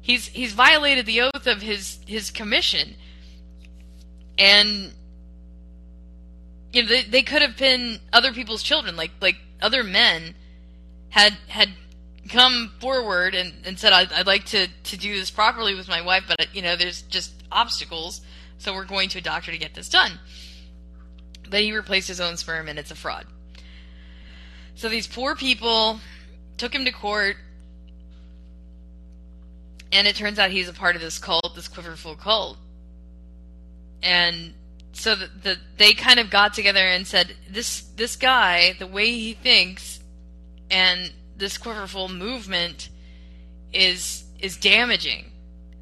he's 0.01 0.28
he's 0.28 0.54
violated 0.54 1.06
the 1.06 1.22
oath 1.22 1.48
of 1.48 1.62
his 1.62 2.00
his 2.06 2.32
commission, 2.32 2.96
and 4.38 4.92
you 6.74 6.82
know 6.82 6.90
they, 6.90 7.04
they 7.04 7.22
could 7.22 7.42
have 7.42 7.56
been 7.58 8.00
other 8.12 8.34
people's 8.34 8.63
children, 8.63 8.96
like 8.96 9.12
like 9.22 9.38
other 9.62 9.84
men 9.84 10.36
had 11.10 11.38
had 11.48 11.70
come 12.30 12.72
forward 12.80 13.34
and, 13.34 13.54
and 13.66 13.80
said 13.80 13.94
I'd, 13.94 14.12
I'd 14.13 14.28
like 14.28 14.46
to 14.48 14.68
to 14.68 14.98
do 14.98 15.16
this 15.16 15.32
properly 15.32 15.75
with 15.75 15.88
my 15.88 16.01
wife, 16.01 16.25
but 16.28 16.54
you 16.54 16.62
know 16.62 16.75
there's 16.75 17.04
just 17.04 17.32
obstacles, 17.51 18.22
so 18.58 18.74
we're 18.74 18.86
going 18.86 19.10
to 19.10 19.20
a 19.20 19.22
doctor 19.22 19.51
to 19.51 19.58
get 19.58 19.75
this 19.75 19.90
done. 19.90 20.20
But 21.51 21.62
he 21.62 21.72
replaced 21.72 22.08
his 22.08 22.20
own 22.20 22.38
sperm, 22.38 22.67
and 22.67 22.79
it's 22.79 22.89
a 22.89 22.96
fraud. 22.96 23.27
So 24.74 24.89
these 24.89 25.05
poor 25.05 25.36
people 25.36 26.00
took 26.58 26.74
him 26.74 26.86
to 26.86 26.91
court 26.91 27.38
and 29.91 30.08
it 30.08 30.15
turns 30.15 30.39
out 30.39 30.51
he's 30.51 30.70
a 30.70 30.74
part 30.74 30.96
of 30.96 31.01
this 31.01 31.20
cult, 31.20 31.53
this 31.55 31.67
Quiverful 31.67 32.15
cult. 32.15 32.58
And 34.01 34.53
so 34.93 35.15
the, 35.15 35.29
the, 35.43 35.58
they 35.77 35.93
kind 35.93 36.20
of 36.20 36.29
got 36.29 36.53
together 36.53 36.79
and 36.79 37.05
said, 37.05 37.36
this 37.50 37.81
this 37.96 38.15
guy, 38.15 38.74
the 38.79 38.88
way 38.88 39.12
he 39.12 39.34
thinks, 39.34 40.00
and 40.70 41.12
this 41.38 41.58
Quiverful 41.58 42.10
movement 42.10 42.89
is 43.74 44.24
is 44.39 44.58
damaging. 44.58 45.31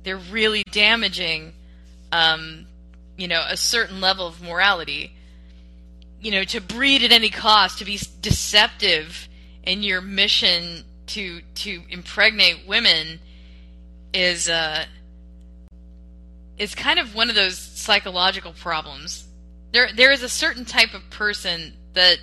They're 0.03 0.17
really 0.17 0.63
damaging, 0.71 1.53
um, 2.11 2.65
you 3.17 3.27
know, 3.27 3.43
a 3.47 3.57
certain 3.57 4.01
level 4.01 4.27
of 4.27 4.41
morality. 4.41 5.15
You 6.21 6.31
know, 6.31 6.43
to 6.45 6.59
breed 6.59 7.03
at 7.03 7.11
any 7.11 7.29
cost, 7.29 7.79
to 7.79 7.85
be 7.85 7.99
deceptive 8.21 9.29
in 9.63 9.83
your 9.83 10.01
mission 10.01 10.83
to 11.07 11.41
to 11.55 11.83
impregnate 11.89 12.67
women 12.67 13.19
is 14.13 14.49
uh, 14.49 14.85
is 16.57 16.75
kind 16.75 16.99
of 16.99 17.15
one 17.15 17.29
of 17.29 17.35
those 17.35 17.57
psychological 17.57 18.53
problems. 18.53 19.27
There 19.71 19.89
there 19.95 20.11
is 20.11 20.23
a 20.23 20.29
certain 20.29 20.65
type 20.65 20.93
of 20.93 21.09
person 21.09 21.73
that 21.93 22.19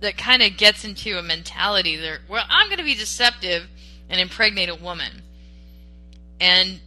that 0.00 0.16
kind 0.16 0.42
of 0.42 0.56
gets 0.56 0.84
into 0.84 1.18
a 1.18 1.22
mentality 1.22 1.96
that 1.96 2.20
well 2.28 2.44
I'm 2.48 2.68
going 2.68 2.78
to 2.78 2.84
be 2.84 2.94
deceptive 2.94 3.68
and 4.08 4.20
impregnate 4.20 4.68
a 4.68 4.74
woman. 4.74 5.22
And 6.40 6.80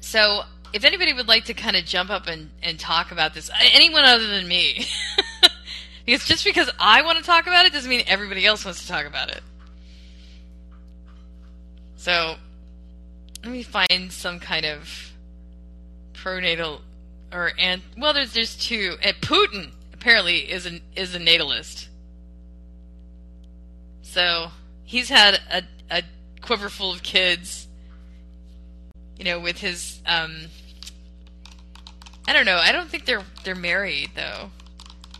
so 0.00 0.42
if 0.72 0.84
anybody 0.84 1.12
would 1.12 1.28
like 1.28 1.46
to 1.46 1.54
kind 1.54 1.76
of 1.76 1.84
jump 1.84 2.10
up 2.10 2.26
and, 2.26 2.50
and 2.62 2.78
talk 2.78 3.10
about 3.10 3.34
this, 3.34 3.50
anyone 3.72 4.04
other 4.04 4.26
than 4.26 4.46
me, 4.46 4.86
because 6.06 6.26
just 6.26 6.44
because 6.44 6.70
I 6.78 7.02
want 7.02 7.18
to 7.18 7.24
talk 7.24 7.46
about 7.46 7.66
it 7.66 7.72
doesn't 7.72 7.88
mean 7.88 8.04
everybody 8.06 8.46
else 8.46 8.64
wants 8.64 8.82
to 8.82 8.88
talk 8.88 9.06
about 9.06 9.30
it. 9.30 9.42
So, 11.96 12.36
let 13.42 13.52
me 13.52 13.62
find 13.62 14.10
some 14.10 14.40
kind 14.40 14.64
of 14.64 15.12
pronatal 16.14 16.80
or 17.32 17.52
and 17.58 17.82
well, 17.96 18.12
there's 18.12 18.32
there's 18.32 18.56
two. 18.56 18.96
And 19.02 19.16
Putin 19.16 19.72
apparently 19.92 20.50
is 20.50 20.66
an 20.66 20.80
is 20.96 21.14
a 21.14 21.18
natalist. 21.18 21.88
So 24.02 24.48
he's 24.84 25.08
had 25.08 25.40
a 25.50 25.62
a 25.90 26.02
quiver 26.40 26.68
full 26.68 26.92
of 26.92 27.02
kids. 27.02 27.68
You 29.18 29.24
know, 29.24 29.40
with 29.40 29.58
his 29.58 30.00
um. 30.06 30.46
I 32.28 32.32
don't 32.32 32.46
know. 32.46 32.58
I 32.62 32.70
don't 32.70 32.88
think 32.88 33.06
they're 33.06 33.24
they're 33.42 33.56
married 33.56 34.10
though. 34.14 34.50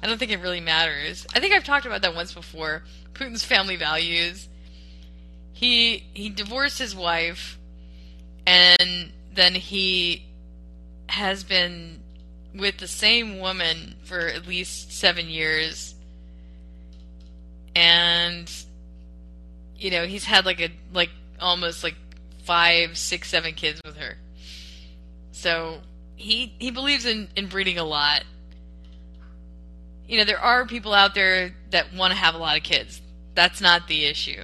I 0.01 0.07
don't 0.07 0.19
think 0.19 0.31
it 0.31 0.39
really 0.39 0.61
matters. 0.61 1.27
I 1.35 1.41
think 1.41 1.55
I've 1.55 1.65
talked 1.65 1.87
about 1.87 2.03
that 2.03 2.15
once 2.15 2.33
before. 2.33 2.85
Putin's 3.15 3.43
family 3.43 3.75
values 3.75 4.49
he 5.59 6.05
he 6.15 6.29
divorced 6.29 6.79
his 6.79 6.95
wife 6.95 7.59
and 8.47 9.11
then 9.35 9.57
he 9.57 10.25
has 11.09 11.43
been 11.43 12.01
with 12.55 12.79
the 12.79 12.87
same 12.87 13.41
woman 13.41 13.97
for 14.05 14.21
at 14.21 14.47
least 14.47 14.93
7 14.93 15.29
years 15.29 15.97
and 17.75 18.49
you 19.77 19.91
know 19.91 20.07
he's 20.07 20.25
had 20.25 20.47
like 20.47 20.61
a 20.61 20.71
like 20.93 21.11
almost 21.41 21.83
like 21.83 21.97
five 22.45 22.97
six 22.97 23.29
seven 23.29 23.53
kids 23.53 23.81
with 23.85 23.97
her 23.97 24.17
so 25.33 25.79
he 26.19 26.55
he 26.59 26.71
believes 26.71 27.07
in 27.07 27.29
in 27.37 27.47
breeding 27.47 27.79
a 27.79 27.85
lot 27.85 28.25
you 30.07 30.19
know 30.19 30.25
there 30.25 30.41
are 30.41 30.67
people 30.67 30.93
out 30.93 31.15
there 31.15 31.55
that 31.71 31.95
want 31.95 32.13
to 32.13 32.17
have 32.17 32.35
a 32.35 32.39
lot 32.39 32.57
of 32.57 32.63
kids 32.63 33.01
that's 33.35 33.61
not 33.61 33.87
the 33.89 34.05
issue 34.05 34.43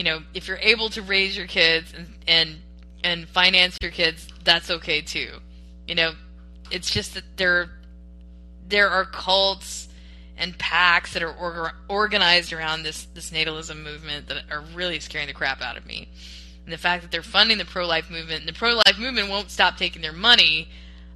you 0.00 0.04
know, 0.04 0.22
if 0.32 0.48
you're 0.48 0.56
able 0.62 0.88
to 0.88 1.02
raise 1.02 1.36
your 1.36 1.46
kids 1.46 1.92
and 1.94 2.06
and 2.26 2.56
and 3.04 3.28
finance 3.28 3.76
your 3.82 3.90
kids, 3.90 4.26
that's 4.44 4.70
okay 4.70 5.02
too. 5.02 5.28
You 5.86 5.94
know, 5.94 6.12
it's 6.70 6.90
just 6.90 7.12
that 7.12 7.36
there 7.36 7.68
there 8.66 8.88
are 8.88 9.04
cults 9.04 9.88
and 10.38 10.58
packs 10.58 11.12
that 11.12 11.22
are 11.22 11.34
orga- 11.34 11.74
organized 11.86 12.54
around 12.54 12.82
this 12.82 13.04
this 13.12 13.30
natalism 13.30 13.82
movement 13.82 14.28
that 14.28 14.44
are 14.50 14.62
really 14.74 15.00
scaring 15.00 15.26
the 15.26 15.34
crap 15.34 15.60
out 15.60 15.76
of 15.76 15.84
me. 15.84 16.08
And 16.64 16.72
the 16.72 16.78
fact 16.78 17.02
that 17.02 17.10
they're 17.10 17.22
funding 17.22 17.58
the 17.58 17.66
pro 17.66 17.86
life 17.86 18.10
movement 18.10 18.40
and 18.40 18.48
the 18.48 18.58
pro 18.58 18.72
life 18.72 18.98
movement 18.98 19.28
won't 19.28 19.50
stop 19.50 19.76
taking 19.76 20.00
their 20.00 20.14
money 20.14 20.70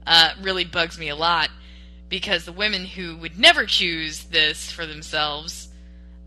uh, 0.06 0.32
really 0.42 0.64
bugs 0.64 0.98
me 0.98 1.08
a 1.08 1.16
lot 1.16 1.50
because 2.08 2.44
the 2.44 2.52
women 2.52 2.84
who 2.84 3.16
would 3.16 3.38
never 3.38 3.66
choose 3.66 4.24
this 4.24 4.70
for 4.70 4.86
themselves 4.86 5.68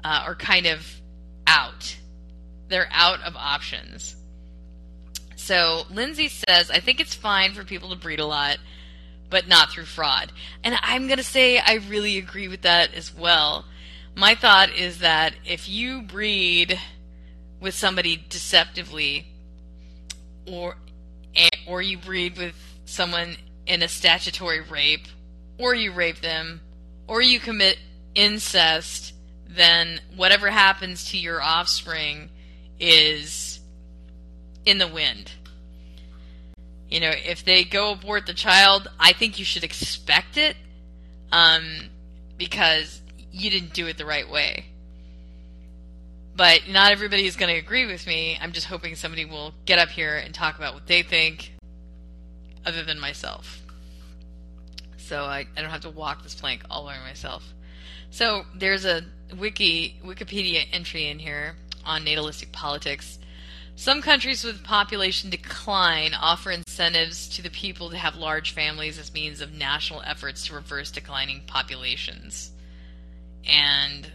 uh, 0.03 0.23
are 0.25 0.35
kind 0.35 0.65
of 0.65 1.01
out 1.45 1.97
they're 2.69 2.89
out 2.91 3.21
of 3.23 3.35
options. 3.35 4.15
So 5.35 5.83
Lindsay 5.89 6.29
says, 6.29 6.69
I 6.69 6.79
think 6.79 6.99
it's 6.99 7.13
fine 7.13 7.53
for 7.53 7.63
people 7.63 7.89
to 7.89 7.95
breed 7.95 8.19
a 8.19 8.25
lot, 8.25 8.57
but 9.29 9.47
not 9.47 9.71
through 9.71 9.85
fraud. 9.85 10.31
And 10.63 10.75
I'm 10.81 11.07
going 11.07 11.17
to 11.17 11.23
say 11.23 11.59
I 11.59 11.75
really 11.89 12.17
agree 12.17 12.47
with 12.47 12.61
that 12.63 12.93
as 12.93 13.13
well. 13.15 13.65
My 14.15 14.35
thought 14.35 14.71
is 14.71 14.99
that 14.99 15.33
if 15.45 15.69
you 15.69 16.01
breed 16.01 16.79
with 17.61 17.73
somebody 17.73 18.23
deceptively, 18.29 19.27
or 20.45 20.75
or 21.67 21.81
you 21.81 21.97
breed 21.97 22.37
with 22.37 22.55
someone 22.85 23.35
in 23.67 23.83
a 23.83 23.87
statutory 23.87 24.61
rape, 24.61 25.07
or 25.57 25.75
you 25.75 25.91
rape 25.91 26.21
them, 26.21 26.61
or 27.07 27.21
you 27.21 27.39
commit 27.39 27.77
incest, 28.15 29.13
then 29.47 29.99
whatever 30.15 30.49
happens 30.49 31.11
to 31.11 31.17
your 31.17 31.41
offspring 31.41 32.29
is 32.79 33.59
in 34.65 34.77
the 34.77 34.87
wind. 34.87 35.31
You 36.89 37.01
know, 37.01 37.11
if 37.11 37.43
they 37.43 37.63
go 37.63 37.91
abort 37.91 38.25
the 38.25 38.33
child, 38.33 38.87
I 38.99 39.13
think 39.13 39.39
you 39.39 39.45
should 39.45 39.63
expect 39.63 40.37
it 40.37 40.55
um, 41.31 41.89
because 42.37 43.01
you 43.31 43.49
didn't 43.49 43.73
do 43.73 43.87
it 43.87 43.97
the 43.97 44.05
right 44.05 44.29
way. 44.29 44.67
But 46.35 46.61
not 46.69 46.91
everybody 46.91 47.25
is 47.25 47.35
going 47.35 47.53
to 47.53 47.59
agree 47.59 47.85
with 47.85 48.05
me. 48.05 48.37
I'm 48.39 48.51
just 48.51 48.67
hoping 48.67 48.95
somebody 48.95 49.25
will 49.25 49.53
get 49.65 49.79
up 49.79 49.89
here 49.89 50.15
and 50.15 50.33
talk 50.33 50.57
about 50.57 50.75
what 50.75 50.87
they 50.87 51.01
think, 51.01 51.56
other 52.65 52.83
than 52.83 52.99
myself. 52.99 53.61
So 54.97 55.23
I, 55.23 55.47
I 55.55 55.61
don't 55.61 55.69
have 55.69 55.81
to 55.81 55.89
walk 55.89 56.23
this 56.23 56.35
plank 56.35 56.63
all 56.69 56.83
by 56.85 56.97
myself. 56.99 57.53
So 58.09 58.45
there's 58.55 58.85
a 58.85 59.03
wiki 59.37 59.99
Wikipedia 60.03 60.65
entry 60.71 61.07
in 61.07 61.19
here 61.19 61.55
on 61.85 62.05
natalistic 62.05 62.51
politics. 62.51 63.19
Some 63.75 64.01
countries 64.01 64.43
with 64.43 64.63
population 64.63 65.29
decline 65.29 66.13
offer 66.13 66.51
incentives 66.51 67.29
to 67.29 67.41
the 67.41 67.49
people 67.49 67.91
to 67.91 67.97
have 67.97 68.15
large 68.15 68.51
families 68.51 68.97
as 68.97 69.13
means 69.13 69.39
of 69.39 69.53
national 69.53 70.01
efforts 70.01 70.47
to 70.47 70.55
reverse 70.55 70.89
declining 70.89 71.43
populations. 71.45 72.51
And 73.47 74.11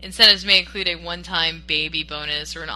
incentives 0.00 0.44
may 0.44 0.58
include 0.58 0.88
a 0.88 0.96
one 0.96 1.22
time 1.22 1.62
baby 1.66 2.04
bonus 2.04 2.54
or 2.54 2.62
an 2.62 2.70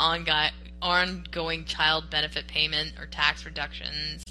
ongoing 0.80 1.64
child 1.66 2.10
benefit 2.10 2.48
payment 2.48 2.94
or 2.98 3.06
tax 3.06 3.44
reductions. 3.44 4.24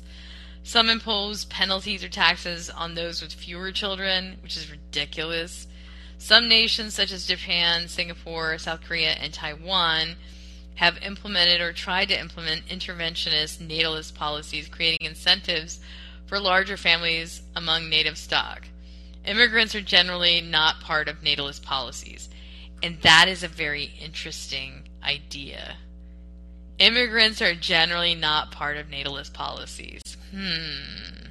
Some 0.63 0.89
impose 0.89 1.45
penalties 1.45 2.03
or 2.03 2.09
taxes 2.09 2.69
on 2.69 2.93
those 2.93 3.21
with 3.21 3.33
fewer 3.33 3.71
children, 3.71 4.37
which 4.41 4.55
is 4.55 4.69
ridiculous. 4.69 5.67
Some 6.17 6.47
nations, 6.47 6.93
such 6.93 7.11
as 7.11 7.25
Japan, 7.25 7.87
Singapore, 7.87 8.57
South 8.57 8.81
Korea, 8.81 9.11
and 9.11 9.33
Taiwan, 9.33 10.15
have 10.75 11.01
implemented 11.03 11.61
or 11.61 11.73
tried 11.73 12.09
to 12.09 12.19
implement 12.19 12.67
interventionist 12.67 13.59
natalist 13.59 14.15
policies, 14.15 14.67
creating 14.67 15.07
incentives 15.07 15.79
for 16.25 16.39
larger 16.39 16.77
families 16.77 17.41
among 17.55 17.89
native 17.89 18.17
stock. 18.17 18.67
Immigrants 19.25 19.75
are 19.75 19.81
generally 19.81 20.41
not 20.41 20.79
part 20.79 21.07
of 21.07 21.23
natalist 21.23 21.63
policies, 21.63 22.29
and 22.81 23.01
that 23.01 23.27
is 23.27 23.43
a 23.43 23.47
very 23.47 23.93
interesting 23.99 24.87
idea. 25.03 25.75
Immigrants 26.79 27.41
are 27.41 27.53
generally 27.53 28.15
not 28.15 28.51
part 28.51 28.77
of 28.77 28.89
natalist 28.89 29.33
policies. 29.33 30.01
Hmm. 30.31 31.27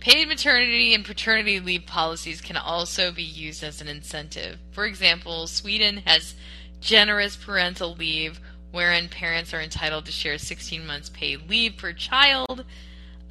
Paid 0.00 0.28
maternity 0.28 0.94
and 0.94 1.04
paternity 1.04 1.60
leave 1.60 1.84
policies 1.86 2.40
can 2.40 2.56
also 2.56 3.12
be 3.12 3.22
used 3.22 3.62
as 3.62 3.80
an 3.80 3.88
incentive. 3.88 4.58
For 4.72 4.86
example, 4.86 5.46
Sweden 5.46 5.98
has 6.06 6.34
generous 6.80 7.36
parental 7.36 7.94
leave 7.94 8.40
wherein 8.70 9.08
parents 9.08 9.52
are 9.52 9.60
entitled 9.60 10.06
to 10.06 10.12
share 10.12 10.38
16 10.38 10.86
months 10.86 11.10
paid 11.10 11.48
leave 11.48 11.76
per 11.76 11.92
child, 11.92 12.64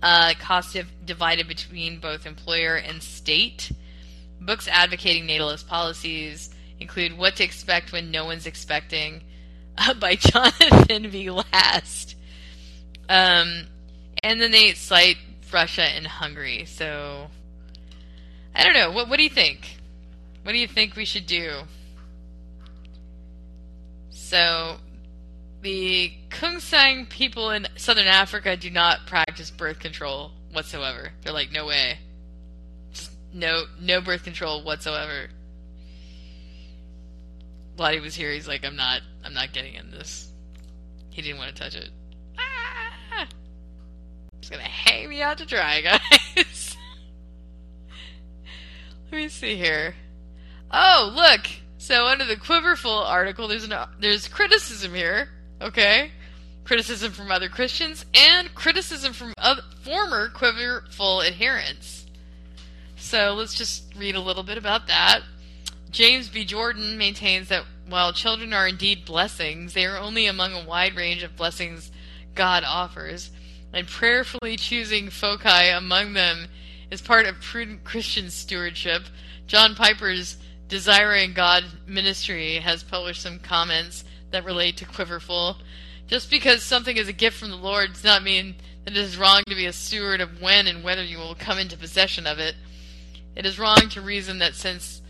uh, 0.04 0.34
costs 0.40 0.78
divided 1.06 1.48
between 1.48 2.00
both 2.00 2.26
employer 2.26 2.76
and 2.76 3.02
state. 3.02 3.72
Books 4.40 4.68
advocating 4.68 5.26
natalist 5.26 5.68
policies 5.68 6.54
include 6.80 7.18
What 7.18 7.36
to 7.38 7.44
Expect 7.44 7.92
When 7.92 8.12
No 8.12 8.26
One's 8.26 8.46
Expecting 8.46 9.22
by 10.00 10.16
Jonathan 10.16 11.10
V. 11.10 11.30
Last. 11.30 12.16
Um, 13.08 13.68
and 14.24 14.42
then 14.42 14.52
they 14.52 14.74
cite 14.74 15.18
Russia 15.52 15.84
and 15.84 16.06
Hungary. 16.06 16.66
So, 16.66 17.28
I 18.56 18.64
don't 18.64 18.74
know. 18.74 18.92
What, 18.92 19.10
what 19.10 19.18
do 19.18 19.24
you 19.24 19.30
think? 19.30 19.78
What 20.44 20.52
do 20.52 20.58
you 20.58 20.68
think 20.68 20.96
we 20.96 21.06
should 21.06 21.26
do? 21.26 21.62
So, 24.10 24.78
the 25.62 26.14
Kungsang 26.30 27.10
people 27.10 27.50
in 27.52 27.68
southern 27.76 28.08
Africa 28.08 28.56
do 28.56 28.70
not 28.70 29.08
practice 29.08 29.52
birth 29.52 29.80
control 29.80 30.32
whatsoever. 30.52 31.12
They're 31.24 31.34
like, 31.34 31.52
no 31.52 31.66
way. 31.66 32.00
Just 32.94 33.12
no, 33.34 33.64
no 33.80 34.02
birth 34.02 34.24
control 34.24 34.64
whatsoever. 34.64 35.30
Lottie 37.80 38.00
was 38.00 38.16
here. 38.16 38.32
He's 38.32 38.48
like, 38.48 38.66
I'm 38.66 38.76
not, 38.76 39.02
I'm 39.24 39.34
not 39.34 39.54
getting 39.54 39.76
in 39.76 39.92
this. 39.92 40.32
He 41.10 41.22
didn't 41.22 41.38
want 41.38 41.56
to 41.56 41.62
touch 41.62 41.76
it. 41.76 41.90
Ah! 42.38 43.28
He's 44.40 44.50
gonna 44.50 44.64
hang 44.64 45.10
me 45.10 45.22
out 45.22 45.38
to 45.40 45.46
dry, 45.46 45.82
guys. 46.36 46.78
Let 49.12 49.18
me 49.18 49.28
see 49.28 49.56
here. 49.56 49.96
Oh, 50.72 51.12
look. 51.16 51.42
So 51.78 52.06
under 52.06 52.26
the 52.26 52.36
Quiverful 52.36 52.92
article, 52.92 53.48
there's 53.48 53.64
an 53.64 53.74
there's 54.00 54.28
criticism 54.28 54.94
here. 54.94 55.30
Okay, 55.62 56.12
criticism 56.64 57.12
from 57.12 57.32
other 57.32 57.50
Christians 57.50 58.06
and 58.14 58.54
criticism 58.54 59.14
from 59.14 59.34
other, 59.38 59.64
former 59.82 60.30
Quiverful 60.30 61.24
adherents. 61.24 62.06
So 62.96 63.34
let's 63.34 63.56
just 63.56 63.94
read 63.98 64.16
a 64.16 64.22
little 64.22 64.44
bit 64.44 64.58
about 64.58 64.88
that. 64.88 65.22
James 65.92 66.30
B. 66.30 66.46
Jordan 66.46 66.98
maintains 66.98 67.50
that 67.50 67.66
while 67.88 68.14
children 68.14 68.54
are 68.54 68.68
indeed 68.68 69.06
blessings, 69.06 69.74
they 69.74 69.86
are 69.86 69.98
only 69.98 70.28
among 70.28 70.54
a 70.54 70.66
wide 70.66 70.96
range 70.96 71.24
of 71.24 71.36
blessings 71.36 71.92
God 72.36 72.64
offers, 72.64 73.32
and 73.74 73.88
prayerfully 73.88 74.56
choosing 74.56 75.10
foci 75.10 75.70
among 75.70 76.14
them 76.14 76.48
is 76.92 77.02
part 77.02 77.26
of 77.26 77.42
prudent 77.42 77.84
Christian 77.84 78.30
stewardship. 78.30 79.04
John 79.48 79.76
Piper's 79.76 80.38
Desiring 80.68 81.34
God 81.34 81.64
Ministry 81.88 82.58
has 82.58 82.84
published 82.84 83.24
some 83.24 83.40
comments 83.40 84.04
that 84.30 84.46
relate 84.46 84.78
to 84.78 84.86
Quiverful. 84.86 85.58
Just 86.06 86.30
because 86.30 86.62
something 86.62 86.96
is 86.96 87.08
a 87.08 87.14
gift 87.14 87.38
from 87.38 87.50
the 87.50 87.56
Lord 87.56 87.94
does 87.94 88.04
not 88.04 88.22
mean 88.24 88.56
that 88.86 88.96
it 88.96 88.98
is 88.98 89.18
wrong 89.18 89.42
to 89.48 89.56
be 89.56 89.66
a 89.66 89.74
steward 89.74 90.22
of 90.22 90.40
when 90.40 90.68
and 90.68 90.84
whether 90.84 91.04
you 91.04 91.18
will 91.18 91.34
come 91.34 91.58
into 91.58 91.76
possession 91.76 92.28
of 92.28 92.38
it. 92.38 92.56
It 93.36 93.48
is 93.48 93.58
wrong 93.58 93.90
to 93.90 94.02
reason 94.02 94.38
that 94.40 94.54
since 94.54 95.02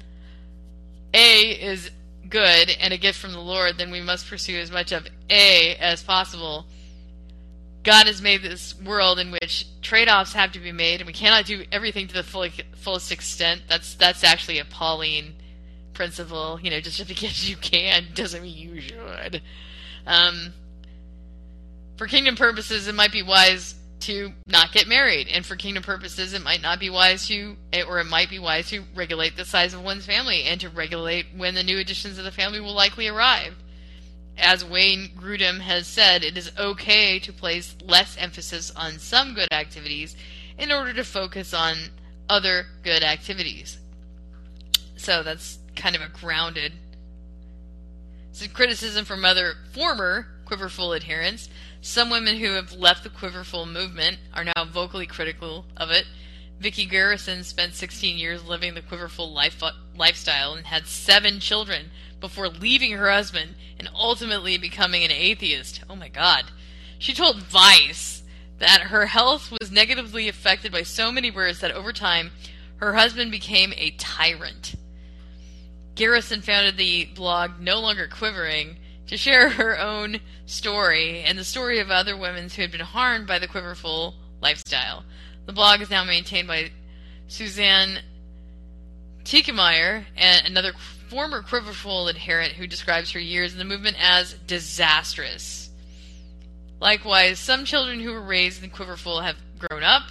A 1.13 1.51
is 1.51 1.89
good 2.29 2.69
and 2.79 2.93
a 2.93 2.97
gift 2.97 3.19
from 3.19 3.33
the 3.33 3.39
Lord, 3.39 3.77
then 3.77 3.91
we 3.91 4.01
must 4.01 4.27
pursue 4.27 4.59
as 4.59 4.71
much 4.71 4.91
of 4.91 5.07
A 5.29 5.75
as 5.75 6.03
possible. 6.03 6.65
God 7.83 8.07
has 8.07 8.21
made 8.21 8.41
this 8.41 8.75
world 8.79 9.19
in 9.19 9.31
which 9.31 9.65
trade-offs 9.81 10.33
have 10.33 10.51
to 10.51 10.59
be 10.59 10.71
made, 10.71 11.01
and 11.01 11.07
we 11.07 11.13
cannot 11.13 11.45
do 11.45 11.63
everything 11.71 12.07
to 12.07 12.13
the 12.13 12.23
full, 12.23 12.47
fullest 12.75 13.11
extent. 13.11 13.63
That's 13.67 13.95
that's 13.95 14.23
actually 14.23 14.59
a 14.59 14.65
Pauline 14.65 15.35
principle. 15.93 16.59
You 16.61 16.71
know, 16.71 16.81
just 16.81 17.07
because 17.07 17.49
you 17.49 17.55
can 17.55 18.07
doesn't 18.13 18.43
mean 18.43 18.57
you 18.57 18.81
should. 18.81 19.41
Um, 20.05 20.53
for 21.95 22.05
kingdom 22.05 22.35
purposes, 22.35 22.87
it 22.87 22.95
might 22.95 23.11
be 23.11 23.23
wise 23.23 23.75
to 24.01 24.33
not 24.47 24.71
get 24.71 24.87
married, 24.87 25.27
and 25.27 25.45
for 25.45 25.55
kingdom 25.55 25.83
purposes, 25.83 26.33
it 26.33 26.43
might 26.43 26.61
not 26.61 26.79
be 26.79 26.89
wise 26.89 27.27
to, 27.27 27.57
eh, 27.73 27.83
or 27.83 27.99
it 27.99 28.05
might 28.05 28.29
be 28.29 28.39
wise 28.39 28.69
to 28.69 28.83
regulate 28.95 29.35
the 29.35 29.45
size 29.45 29.73
of 29.73 29.83
one's 29.83 30.05
family 30.05 30.43
and 30.43 30.61
to 30.61 30.69
regulate 30.69 31.27
when 31.35 31.55
the 31.55 31.63
new 31.63 31.77
additions 31.77 32.17
of 32.17 32.23
the 32.23 32.31
family 32.31 32.59
will 32.59 32.73
likely 32.73 33.07
arrive. 33.07 33.55
As 34.37 34.63
Wayne 34.63 35.09
Grudem 35.17 35.59
has 35.59 35.85
said, 35.85 36.23
it 36.23 36.37
is 36.37 36.51
okay 36.57 37.19
to 37.19 37.33
place 37.33 37.75
less 37.83 38.15
emphasis 38.17 38.71
on 38.71 38.99
some 38.99 39.33
good 39.33 39.51
activities 39.51 40.15
in 40.57 40.71
order 40.71 40.93
to 40.93 41.03
focus 41.03 41.53
on 41.53 41.75
other 42.29 42.67
good 42.83 43.03
activities. 43.03 43.79
So 44.95 45.23
that's 45.23 45.59
kind 45.75 45.95
of 45.95 46.01
a 46.01 46.09
grounded. 46.09 46.73
Some 48.31 48.49
criticism 48.49 49.03
from 49.03 49.25
other 49.25 49.55
former 49.73 50.27
Quiverful 50.49 50.95
adherents. 50.95 51.47
Some 51.81 52.09
women 52.09 52.37
who 52.37 52.51
have 52.53 52.73
left 52.73 53.03
the 53.03 53.09
Quiverful 53.09 53.65
movement 53.65 54.17
are 54.33 54.43
now 54.43 54.65
vocally 54.65 55.05
critical 55.05 55.65
of 55.77 55.91
it. 55.91 56.05
Vyckie 56.61 56.89
Garrison 56.89 57.43
spent 57.43 57.73
16 57.73 58.17
years 58.17 58.43
living 58.43 58.73
the 58.73 58.81
Quiverful 58.81 59.31
life, 59.31 59.63
lifestyle 59.95 60.53
and 60.53 60.65
had 60.67 60.87
seven 60.87 61.39
children 61.39 61.91
before 62.19 62.49
leaving 62.49 62.91
her 62.91 63.09
husband 63.09 63.55
and 63.77 63.89
ultimately 63.95 64.57
becoming 64.57 65.05
an 65.05 65.11
atheist. 65.11 65.81
Oh 65.89 65.95
my 65.95 66.09
god. 66.09 66.45
She 66.97 67.13
told 67.13 67.43
Vice 67.43 68.23
that 68.57 68.81
her 68.81 69.05
health 69.05 69.49
was 69.49 69.71
negatively 69.71 70.27
affected 70.27 70.73
by 70.73 70.83
so 70.83 71.13
many 71.13 71.31
words 71.31 71.61
that 71.61 71.71
over 71.71 71.93
time 71.93 72.31
her 72.77 72.95
husband 72.95 73.31
became 73.31 73.73
a 73.77 73.91
tyrant. 73.91 74.75
Garrison 75.95 76.41
founded 76.41 76.75
the 76.75 77.05
blog 77.15 77.61
No 77.61 77.79
Longer 77.79 78.07
Quivering 78.07 78.77
to 79.09 79.17
share 79.17 79.49
her 79.49 79.79
own 79.79 80.19
story 80.45 81.21
and 81.21 81.37
the 81.37 81.43
story 81.43 81.79
of 81.79 81.89
other 81.89 82.15
women 82.15 82.47
who 82.47 82.61
had 82.61 82.71
been 82.71 82.79
harmed 82.79 83.25
by 83.25 83.39
the 83.39 83.47
quiverful 83.47 84.13
lifestyle. 84.39 85.03
The 85.47 85.51
blog 85.51 85.81
is 85.81 85.89
now 85.89 86.03
maintained 86.03 86.47
by 86.47 86.69
Suzanne 87.27 87.99
Titkemeyer, 89.23 90.05
and 90.15 90.45
another 90.45 90.73
former 91.09 91.41
quiverful 91.41 92.07
adherent 92.07 92.53
who 92.53 92.67
describes 92.67 93.11
her 93.11 93.19
years 93.19 93.51
in 93.51 93.57
the 93.57 93.65
movement 93.65 93.97
as 93.99 94.33
disastrous. 94.45 95.71
Likewise, 96.79 97.39
some 97.39 97.65
children 97.65 97.99
who 97.99 98.11
were 98.11 98.21
raised 98.21 98.63
in 98.63 98.69
the 98.69 98.75
quiverful 98.75 99.21
have 99.21 99.37
grown 99.57 99.81
up 99.81 100.03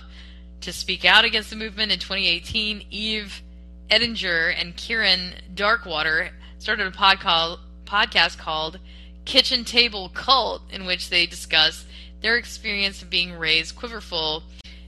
to 0.62 0.72
speak 0.72 1.04
out 1.04 1.24
against 1.24 1.50
the 1.50 1.56
movement. 1.56 1.92
In 1.92 2.00
2018, 2.00 2.86
Eve 2.90 3.42
Ettinger 3.90 4.48
and 4.48 4.76
Kieryn 4.76 5.34
Darkwater 5.54 6.30
started 6.58 6.88
a 6.88 6.90
pod 6.90 7.20
call, 7.20 7.60
podcast 7.88 8.38
called 8.38 8.78
Kitchen 9.24 9.64
Table 9.64 10.10
Cult, 10.10 10.62
in 10.70 10.84
which 10.84 11.10
they 11.10 11.26
discuss 11.26 11.86
their 12.20 12.36
experience 12.36 13.02
of 13.02 13.10
being 13.10 13.32
raised 13.32 13.76
quiverful 13.76 14.42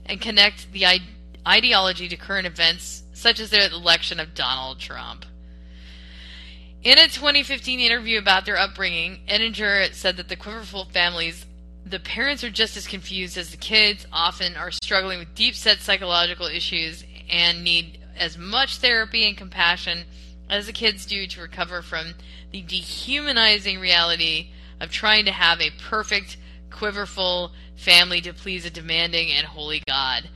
and 0.05 0.21
connect 0.21 0.71
the 0.71 0.85
ideology 1.47 2.07
to 2.07 2.15
current 2.15 2.47
events, 2.47 3.03
such 3.13 3.39
as 3.39 3.49
their 3.49 3.69
election 3.69 4.19
of 4.19 4.33
Donald 4.33 4.79
Trump. 4.79 5.25
In 6.83 6.97
a 6.97 7.07
2015 7.07 7.79
interview 7.79 8.17
about 8.17 8.45
their 8.45 8.57
upbringing, 8.57 9.19
Ettinger 9.27 9.93
said 9.93 10.17
that 10.17 10.29
the 10.29 10.35
quiverful 10.35 10.85
families 10.85 11.45
the 11.85 11.99
parents 11.99 12.43
are 12.43 12.49
just 12.49 12.77
as 12.77 12.87
confused 12.87 13.37
as 13.37 13.51
the 13.51 13.57
kids, 13.57 14.05
often 14.13 14.55
are 14.55 14.71
struggling 14.71 15.19
with 15.19 15.33
deep 15.35 15.55
set 15.55 15.79
psychological 15.79 16.45
issues 16.45 17.03
and 17.29 17.63
need 17.63 17.99
as 18.17 18.37
much 18.37 18.77
therapy 18.77 19.27
and 19.27 19.35
compassion 19.35 20.05
as 20.51 20.65
the 20.67 20.73
kids 20.73 21.05
do 21.05 21.25
to 21.25 21.41
recover 21.41 21.81
from 21.81 22.13
the 22.51 22.61
dehumanizing 22.61 23.79
reality 23.79 24.49
of 24.81 24.91
trying 24.91 25.23
to 25.25 25.31
have 25.31 25.61
a 25.61 25.71
perfect, 25.89 26.35
quiverful 26.69 27.53
family 27.77 28.19
to 28.21 28.33
please 28.33 28.65
a 28.65 28.69
demanding 28.69 29.31
and 29.31 29.47
holy 29.47 29.81
God. 29.87 30.29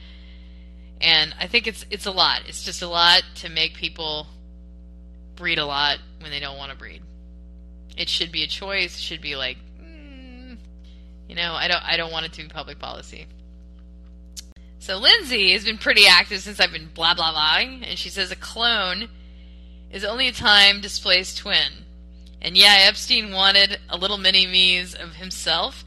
And 1.01 1.35
I 1.37 1.47
think 1.47 1.67
it's 1.67 1.85
it's 1.91 2.05
a 2.05 2.11
lot. 2.11 2.43
It's 2.47 2.63
just 2.63 2.81
a 2.81 2.87
lot 2.87 3.23
to 3.35 3.49
make 3.49 3.73
people 3.73 4.27
breed 5.35 5.59
a 5.59 5.65
lot 5.65 5.99
when 6.21 6.31
they 6.31 6.39
don't 6.39 6.57
want 6.57 6.71
to 6.71 6.77
breed. 6.77 7.01
It 7.97 8.07
should 8.07 8.31
be 8.31 8.43
a 8.43 8.47
choice. 8.47 8.97
It 8.97 9.01
should 9.01 9.21
be 9.21 9.35
like, 9.35 9.57
mm, 9.81 10.57
you 11.27 11.35
know, 11.35 11.53
I 11.53 11.67
don't 11.67 11.83
I 11.83 11.97
don't 11.97 12.11
want 12.11 12.25
it 12.25 12.33
to 12.33 12.43
be 12.43 12.47
public 12.47 12.79
policy. 12.79 13.27
So 14.79 14.97
Lindsay 14.97 15.51
has 15.51 15.65
been 15.65 15.77
pretty 15.77 16.07
active 16.07 16.39
since 16.39 16.61
I've 16.61 16.71
been 16.71 16.89
blah 16.93 17.15
blah 17.15 17.33
blahing, 17.33 17.83
and 17.85 17.99
she 17.99 18.07
says 18.09 18.31
a 18.31 18.35
clone 18.37 19.09
is 19.95 20.03
only 20.03 20.27
a 20.27 20.33
time 20.33 20.81
displaced 20.81 21.37
twin. 21.37 21.85
And 22.41 22.57
yeah, 22.57 22.75
Epstein 22.81 23.31
wanted 23.31 23.79
a 23.89 23.97
little 23.97 24.17
mini 24.17 24.45
me's 24.45 24.93
of 24.93 25.15
himself. 25.15 25.85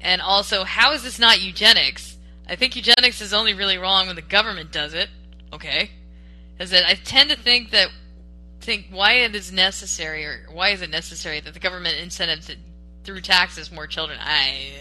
And 0.00 0.20
also, 0.20 0.64
how 0.64 0.92
is 0.92 1.02
this 1.02 1.18
not 1.18 1.40
eugenics? 1.40 2.18
I 2.46 2.56
think 2.56 2.76
eugenics 2.76 3.22
is 3.22 3.32
only 3.32 3.54
really 3.54 3.78
wrong 3.78 4.06
when 4.06 4.16
the 4.16 4.22
government 4.22 4.70
does 4.70 4.92
it. 4.92 5.08
Okay. 5.52 5.90
Is 6.60 6.70
that 6.70 6.86
I 6.86 6.94
tend 6.94 7.30
to 7.30 7.36
think 7.36 7.70
that 7.70 7.88
think 8.60 8.88
why 8.90 9.14
it 9.14 9.34
is 9.34 9.50
necessary 9.50 10.24
or 10.26 10.46
why 10.52 10.68
is 10.68 10.82
it 10.82 10.90
necessary 10.90 11.40
that 11.40 11.54
the 11.54 11.60
government 11.60 11.96
incentives 12.00 12.50
it 12.50 12.58
through 13.02 13.22
taxes 13.22 13.72
more 13.72 13.86
children. 13.86 14.18
I 14.20 14.72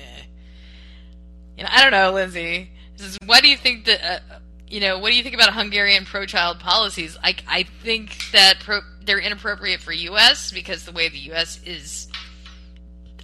you 1.57 1.63
know, 1.63 1.69
I 1.71 1.81
don't 1.81 1.91
know, 1.91 2.11
Lindsay. 2.11 2.71
Says, 2.95 3.17
what 3.25 3.41
do 3.41 3.49
you 3.49 3.57
think 3.57 3.85
that, 3.85 4.03
uh, 4.03 4.39
you 4.71 4.79
know, 4.79 4.99
what 4.99 5.09
do 5.11 5.17
you 5.17 5.23
think 5.23 5.35
about 5.35 5.53
Hungarian 5.53 6.05
pro-child 6.05 6.59
policies? 6.59 7.17
I, 7.21 7.35
I 7.45 7.63
think 7.83 8.17
that 8.31 8.61
pro, 8.61 8.79
they're 9.03 9.19
inappropriate 9.19 9.81
for 9.81 9.91
U.S. 9.91 10.51
because 10.51 10.85
the 10.85 10.93
way 10.93 11.09
the 11.09 11.17
U.S. 11.17 11.59
is 11.65 12.07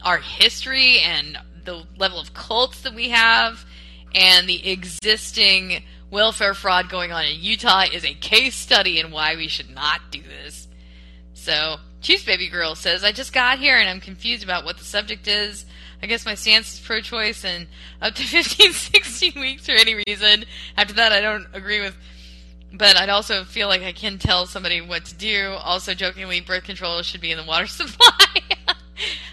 our 0.03 0.17
history 0.17 0.99
and 0.99 1.38
the 1.63 1.83
level 1.97 2.19
of 2.19 2.33
cults 2.33 2.81
that 2.81 2.93
we 2.93 3.10
have 3.10 3.65
and 4.13 4.47
the 4.47 4.69
existing 4.69 5.83
welfare 6.12 6.53
fraud 6.53 6.89
going 6.89 7.13
on 7.13 7.25
in 7.25 7.39
Utah 7.39 7.86
is 7.93 8.03
a 8.03 8.13
case 8.13 8.55
study 8.55 8.99
in 8.99 9.12
why 9.12 9.38
we 9.38 9.47
should 9.47 9.69
not 9.69 10.01
do 10.12 10.21
this. 10.21 10.67
So, 11.33 11.77
Chiefs 12.01 12.25
Baby 12.25 12.49
Girl 12.49 12.75
says, 12.75 13.05
I 13.05 13.13
just 13.13 13.31
got 13.31 13.57
here 13.57 13.77
and 13.77 13.88
I'm 13.88 14.01
confused 14.01 14.43
about 14.43 14.65
what 14.65 14.77
the 14.77 14.83
subject 14.83 15.27
is. 15.27 15.65
I 16.01 16.05
guess 16.05 16.25
my 16.25 16.36
stance 16.36 16.75
is 16.75 16.79
pro 16.79 17.01
choice 17.01 17.43
and 17.43 17.67
up 18.01 18.13
to 18.15 18.23
15, 18.27 18.71
16 18.71 19.39
weeks 19.39 19.65
for 19.65 19.73
any 19.73 20.01
reason. 20.07 20.45
After 20.75 20.93
that, 20.95 21.12
I 21.12 21.21
don't 21.21 21.47
agree 21.53 21.81
with, 21.81 21.95
but 22.73 22.95
I'd 22.95 23.10
also 23.10 23.43
feel 23.43 23.67
like 23.67 23.81
I 23.81 23.93
can 23.93 24.19
tell 24.19 24.45
somebody 24.45 24.81
what 24.81 25.05
to 25.05 25.15
do. 25.15 25.55
Also, 25.60 25.93
jokingly, 25.93 26.41
birth 26.41 26.63
control 26.63 27.01
should 27.01 27.21
be 27.21 27.31
in 27.31 27.38
the 27.38 27.43
water 27.43 27.67
supply. 27.67 28.10
uh, 28.67 28.73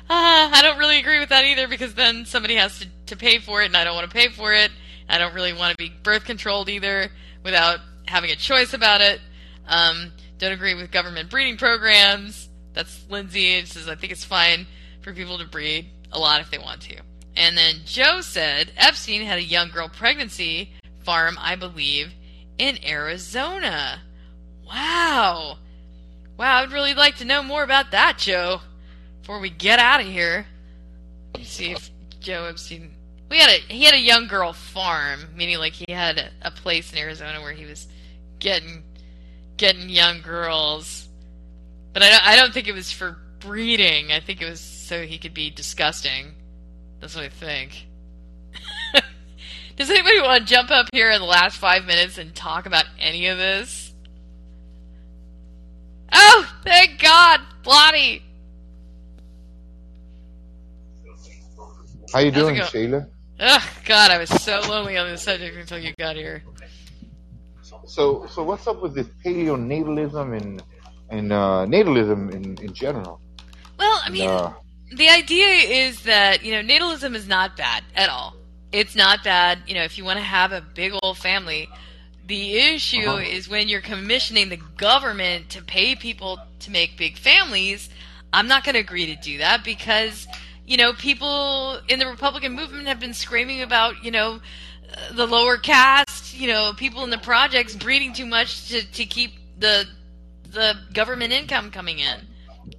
I 0.08 0.60
don't 0.62 0.78
really 0.78 0.98
agree 0.98 1.20
with 1.20 1.28
that 1.28 1.44
either 1.44 1.68
because 1.68 1.94
then 1.94 2.24
somebody 2.24 2.56
has 2.56 2.78
to, 2.80 2.88
to 3.06 3.16
pay 3.16 3.38
for 3.38 3.62
it 3.62 3.66
and 3.66 3.76
I 3.76 3.84
don't 3.84 3.94
want 3.94 4.10
to 4.10 4.14
pay 4.14 4.28
for 4.28 4.52
it. 4.52 4.70
I 5.08 5.18
don't 5.18 5.34
really 5.34 5.52
want 5.52 5.76
to 5.76 5.76
be 5.76 5.92
birth 6.02 6.24
controlled 6.24 6.70
either 6.70 7.10
without 7.42 7.80
having 8.06 8.30
a 8.30 8.36
choice 8.36 8.72
about 8.72 9.02
it. 9.02 9.20
Um, 9.68 10.12
don't 10.38 10.52
agree 10.52 10.74
with 10.74 10.90
government 10.90 11.28
breeding 11.28 11.58
programs. 11.58 12.48
That's 12.72 13.04
Lindsay. 13.10 13.54
It 13.54 13.68
says, 13.68 13.86
I 13.86 13.94
think 13.94 14.12
it's 14.12 14.24
fine 14.24 14.66
for 15.02 15.12
people 15.12 15.38
to 15.38 15.44
breed 15.44 15.90
a 16.14 16.18
lot 16.18 16.40
if 16.40 16.50
they 16.50 16.58
want 16.58 16.80
to. 16.82 16.96
And 17.36 17.56
then 17.56 17.76
Joe 17.84 18.20
said 18.20 18.72
Epstein 18.76 19.22
had 19.22 19.38
a 19.38 19.42
young 19.42 19.70
girl 19.70 19.88
pregnancy 19.88 20.72
farm, 21.02 21.36
I 21.40 21.56
believe, 21.56 22.12
in 22.58 22.78
Arizona. 22.84 24.00
Wow. 24.66 25.58
Wow, 26.38 26.62
I'd 26.62 26.72
really 26.72 26.94
like 26.94 27.16
to 27.16 27.24
know 27.24 27.42
more 27.42 27.62
about 27.62 27.90
that, 27.92 28.18
Joe, 28.18 28.60
before 29.20 29.40
we 29.40 29.50
get 29.50 29.78
out 29.78 30.00
of 30.00 30.06
here. 30.06 30.46
Let 31.32 31.40
me 31.40 31.44
see 31.44 31.72
if 31.72 31.90
Joe 32.20 32.46
Epstein. 32.46 32.94
We 33.30 33.38
had 33.38 33.50
a 33.50 33.72
he 33.72 33.84
had 33.84 33.94
a 33.94 34.00
young 34.00 34.28
girl 34.28 34.52
farm, 34.52 35.20
meaning 35.34 35.58
like 35.58 35.72
he 35.72 35.92
had 35.92 36.18
a, 36.18 36.30
a 36.42 36.50
place 36.50 36.92
in 36.92 36.98
Arizona 36.98 37.40
where 37.40 37.52
he 37.52 37.64
was 37.64 37.88
getting 38.38 38.82
getting 39.56 39.88
young 39.88 40.20
girls. 40.22 41.08
But 41.92 42.02
I 42.02 42.10
don't, 42.10 42.26
I 42.26 42.36
don't 42.36 42.52
think 42.52 42.68
it 42.68 42.74
was 42.74 42.90
for 42.90 43.18
breeding. 43.38 44.12
I 44.12 44.20
think 44.20 44.42
it 44.42 44.48
was 44.48 44.60
so 44.84 45.02
he 45.02 45.18
could 45.18 45.34
be 45.34 45.50
disgusting. 45.50 46.34
That's 47.00 47.14
what 47.14 47.24
I 47.24 47.28
think. 47.28 47.86
Does 49.76 49.90
anybody 49.90 50.20
want 50.20 50.46
to 50.46 50.52
jump 50.52 50.70
up 50.70 50.86
here 50.92 51.10
in 51.10 51.20
the 51.20 51.26
last 51.26 51.56
five 51.56 51.84
minutes 51.84 52.18
and 52.18 52.34
talk 52.34 52.66
about 52.66 52.84
any 52.98 53.26
of 53.28 53.38
this? 53.38 53.92
Oh, 56.12 56.48
thank 56.62 57.00
God, 57.00 57.40
Blotty. 57.64 58.22
How 62.12 62.20
you 62.20 62.30
doing, 62.30 62.56
Shayla? 62.56 63.08
Oh 63.40 63.70
God, 63.84 64.12
I 64.12 64.18
was 64.18 64.28
so 64.28 64.60
lonely 64.60 64.96
on 64.96 65.08
this 65.08 65.22
subject 65.22 65.56
until 65.56 65.78
you 65.78 65.92
got 65.98 66.14
here. 66.14 66.44
So, 67.86 68.26
so 68.30 68.44
what's 68.44 68.66
up 68.68 68.80
with 68.80 68.94
this 68.94 69.08
paleonatalism 69.24 70.40
and 70.40 70.62
and 71.10 71.32
uh, 71.32 71.66
natalism 71.66 72.32
in, 72.32 72.56
in 72.58 72.72
general? 72.72 73.20
Well, 73.78 74.00
I 74.04 74.10
mean, 74.10 74.28
uh, 74.28 74.52
the 74.92 75.08
idea 75.08 75.46
is 75.46 76.02
that 76.02 76.44
you 76.44 76.52
know 76.52 76.62
natalism 76.62 77.14
is 77.14 77.26
not 77.26 77.56
bad 77.56 77.84
at 77.94 78.08
all. 78.08 78.34
It's 78.72 78.94
not 78.96 79.22
bad. 79.24 79.60
You 79.66 79.74
know, 79.74 79.82
if 79.82 79.98
you 79.98 80.04
want 80.04 80.18
to 80.18 80.24
have 80.24 80.52
a 80.52 80.60
big 80.60 80.92
old 81.02 81.18
family, 81.18 81.68
the 82.26 82.56
issue 82.56 83.08
uh-huh. 83.08 83.18
is 83.18 83.48
when 83.48 83.68
you're 83.68 83.80
commissioning 83.80 84.48
the 84.48 84.60
government 84.76 85.50
to 85.50 85.62
pay 85.62 85.94
people 85.94 86.38
to 86.60 86.70
make 86.70 86.96
big 86.96 87.16
families. 87.18 87.88
I'm 88.32 88.48
not 88.48 88.64
going 88.64 88.74
to 88.74 88.80
agree 88.80 89.06
to 89.06 89.16
do 89.16 89.38
that 89.38 89.62
because 89.64 90.26
you 90.66 90.76
know 90.76 90.92
people 90.92 91.78
in 91.88 91.98
the 91.98 92.06
Republican 92.06 92.52
movement 92.54 92.88
have 92.88 93.00
been 93.00 93.14
screaming 93.14 93.62
about 93.62 94.02
you 94.02 94.10
know 94.10 94.40
the 95.12 95.26
lower 95.26 95.56
caste, 95.56 96.34
you 96.34 96.48
know, 96.48 96.72
people 96.76 97.04
in 97.04 97.10
the 97.10 97.18
projects 97.18 97.74
breeding 97.74 98.12
too 98.12 98.26
much 98.26 98.68
to, 98.68 98.92
to 98.92 99.04
keep 99.04 99.32
the 99.58 99.86
the 100.50 100.74
government 100.92 101.32
income 101.32 101.70
coming 101.70 101.98
in, 101.98 102.20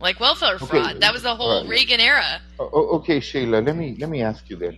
like 0.06 0.20
welfare 0.20 0.58
fraud. 0.60 1.02
That 1.02 1.13
was 1.13 1.24
the 1.24 1.36
whole 1.36 1.68
Reagan 1.68 2.00
era. 2.00 2.41
okay, 2.60 3.20
Shayla, 3.20 3.65
let 3.65 3.76
me 3.76 3.98
let 4.00 4.10
me 4.10 4.22
ask 4.22 4.50
you 4.50 4.56
then, 4.56 4.78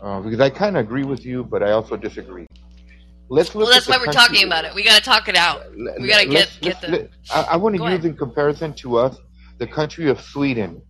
uh, 0.00 0.20
because 0.20 0.40
I 0.40 0.50
kind 0.50 0.76
of 0.76 0.84
agree 0.86 1.04
with 1.04 1.24
you, 1.24 1.44
but 1.44 1.62
I 1.62 1.72
also 1.72 1.96
disagree. 1.96 2.46
Let's 3.28 3.54
look. 3.54 3.66
Well, 3.66 3.74
that's 3.74 3.88
why 3.88 3.98
we're 3.98 4.12
talking 4.12 4.44
about 4.46 4.64
it. 4.64 4.74
We 4.74 4.82
got 4.82 4.96
to 4.96 5.04
talk 5.04 5.28
it 5.28 5.36
out. 5.36 5.58
We 6.00 6.08
got 6.08 6.20
to 6.22 6.28
get 6.28 6.48
get 6.60 6.80
the. 6.80 6.88
Let, 6.88 7.10
I, 7.34 7.40
I 7.52 7.56
want 7.56 7.76
to 7.76 7.82
use 7.82 7.88
ahead. 7.88 8.04
in 8.06 8.16
comparison 8.16 8.72
to 8.82 8.96
us, 8.96 9.16
the 9.58 9.66
country 9.66 10.08
of 10.08 10.20
Sweden. 10.20 10.82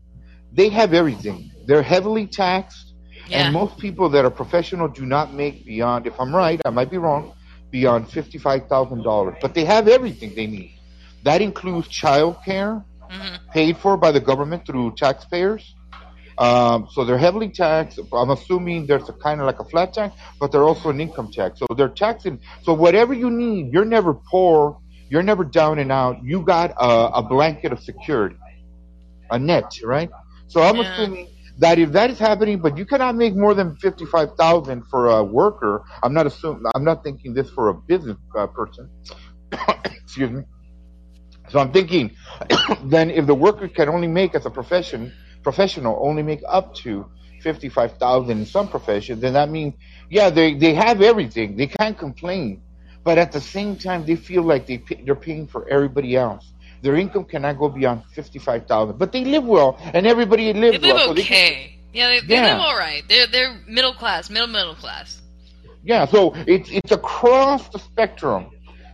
They 0.53 0.69
have 0.69 0.93
everything. 0.93 1.51
They're 1.67 1.83
heavily 1.83 2.27
taxed 2.27 2.93
yeah. 3.29 3.47
And 3.47 3.53
most 3.55 3.79
people 3.79 4.09
that 4.11 4.25
are 4.25 4.31
professional 4.31 4.89
do 4.89 5.07
not 5.07 5.33
make 5.33 5.65
beyond, 5.65 6.07
if 6.07 6.19
I'm 6.21 6.35
right, 6.35 6.61
I 6.65 6.71
might 6.71 6.91
be 6.91 6.99
wrong, 6.99 7.33
beyond 7.71 8.09
$55,000. 8.09 9.41
But 9.41 9.55
they 9.55 9.65
have 9.65 9.89
everything 9.89 10.35
they 10.35 10.47
need. 10.47 10.79
That 11.23 11.41
includes 11.41 11.89
child 11.89 12.37
care, 12.45 12.85
mm-hmm. 13.13 13.51
paid 13.51 13.77
for 13.77 13.97
by 13.97 14.13
the 14.13 14.21
government 14.21 14.67
through 14.67 14.95
taxpayers. 14.97 15.75
Um, 16.39 16.89
so 16.91 17.05
they're 17.05 17.19
heavily 17.19 17.51
taxed. 17.51 18.01
I'm 18.13 18.31
assuming 18.31 18.87
there's 18.87 19.09
a 19.09 19.13
kind 19.13 19.41
of 19.41 19.47
like 19.47 19.61
a 19.61 19.65
flat 19.65 19.93
tax, 19.93 20.17
but 20.41 20.51
they're 20.51 20.65
also 20.65 20.89
an 20.89 21.01
income 21.01 21.31
tax. 21.31 21.59
So 21.59 21.67
they're 21.77 21.89
taxing. 21.89 22.41
So 22.63 22.73
whatever 22.73 23.13
you 23.13 23.31
need, 23.31 23.73
you're 23.73 23.85
never 23.85 24.15
poor. 24.15 24.79
You're 25.11 25.23
never 25.23 25.45
down 25.45 25.79
and 25.79 25.93
out. 25.93 26.25
You 26.25 26.43
got 26.43 26.71
a, 26.71 27.19
a 27.19 27.23
blanket 27.23 27.71
of 27.73 27.81
security, 27.81 28.37
a 29.31 29.39
net, 29.39 29.79
right? 29.85 30.11
So 30.49 30.63
I'm 30.63 30.77
yeah. 30.77 30.93
assuming 30.93 31.29
that 31.59 31.79
if 31.79 31.93
that 31.93 32.11
is 32.11 32.19
happening, 32.19 32.61
but 32.61 32.79
you 32.79 32.87
cannot 32.87 33.15
make 33.15 33.35
more 33.37 33.53
than 33.53 33.77
fifty-five 33.77 34.37
thousand 34.37 34.85
for 34.91 35.09
a 35.09 35.23
worker. 35.23 35.85
I'm 36.03 36.15
not 36.15 36.27
assuming. 36.27 36.63
I'm 36.75 36.85
not 36.85 37.05
thinking 37.05 37.35
this 37.35 37.51
for 37.51 37.69
a 37.69 37.75
business 37.75 38.17
uh, 38.37 38.47
person. 38.47 38.89
Excuse 39.85 40.31
me. 40.31 40.43
So 41.53 41.59
I'm 41.59 41.71
thinking, 41.73 42.17
then 42.85 43.11
if 43.11 43.27
the 43.27 43.35
worker 43.35 43.69
can 43.69 43.89
only 43.89 44.09
make 44.09 44.35
as 44.35 44.47
a 44.47 44.51
profession 44.51 45.13
professional 45.43 45.99
only 46.01 46.23
make 46.23 46.41
up 46.49 46.75
to 46.75 47.07
fifty-five 47.43 47.99
thousand 47.99 48.39
in 48.39 48.47
some 48.47 48.69
professions, 48.69 49.21
then 49.21 49.35
that 49.35 49.51
means 49.51 49.75
yeah 50.09 50.31
they 50.31 50.55
they 50.55 50.75
have 50.75 51.03
everything. 51.03 51.57
They 51.57 51.67
can't 51.67 51.99
complain, 51.99 52.63
but 53.05 53.19
at 53.19 53.33
the 53.33 53.41
same 53.41 53.77
time 53.77 54.07
they 54.07 54.17
feel 54.17 54.43
like 54.43 54.67
they 54.67 54.83
they're 55.05 55.15
paying 55.15 55.47
for 55.47 55.69
everybody 55.69 56.17
else. 56.17 56.53
Their 56.83 56.97
income 56.97 57.25
cannot 57.25 57.59
go 57.59 57.69
beyond 57.69 58.05
fifty-five 58.15 58.67
thousand, 58.67 58.99
but 58.99 59.13
they 59.13 59.25
live 59.25 59.45
well, 59.45 59.79
and 59.95 60.07
everybody 60.07 60.53
lives 60.53 60.81
they 60.81 60.93
live 60.93 60.97
well. 60.97 61.11
okay. 61.11 61.23
So 61.23 61.23
they 61.23 61.79
yeah, 61.93 62.09
they, 62.09 62.21
they 62.27 62.35
yeah. 62.35 62.53
live 62.53 62.61
all 62.61 62.77
right. 62.77 63.03
They're 63.09 63.27
they're 63.27 63.61
middle 63.69 63.95
class, 63.95 64.31
middle 64.31 64.49
middle 64.49 64.75
class. 64.75 65.21
Yeah, 65.85 66.07
so 66.07 66.33
it's 66.47 66.71
it's 66.71 66.93
across 66.93 67.69
the 67.69 67.79
spectrum, 67.79 68.47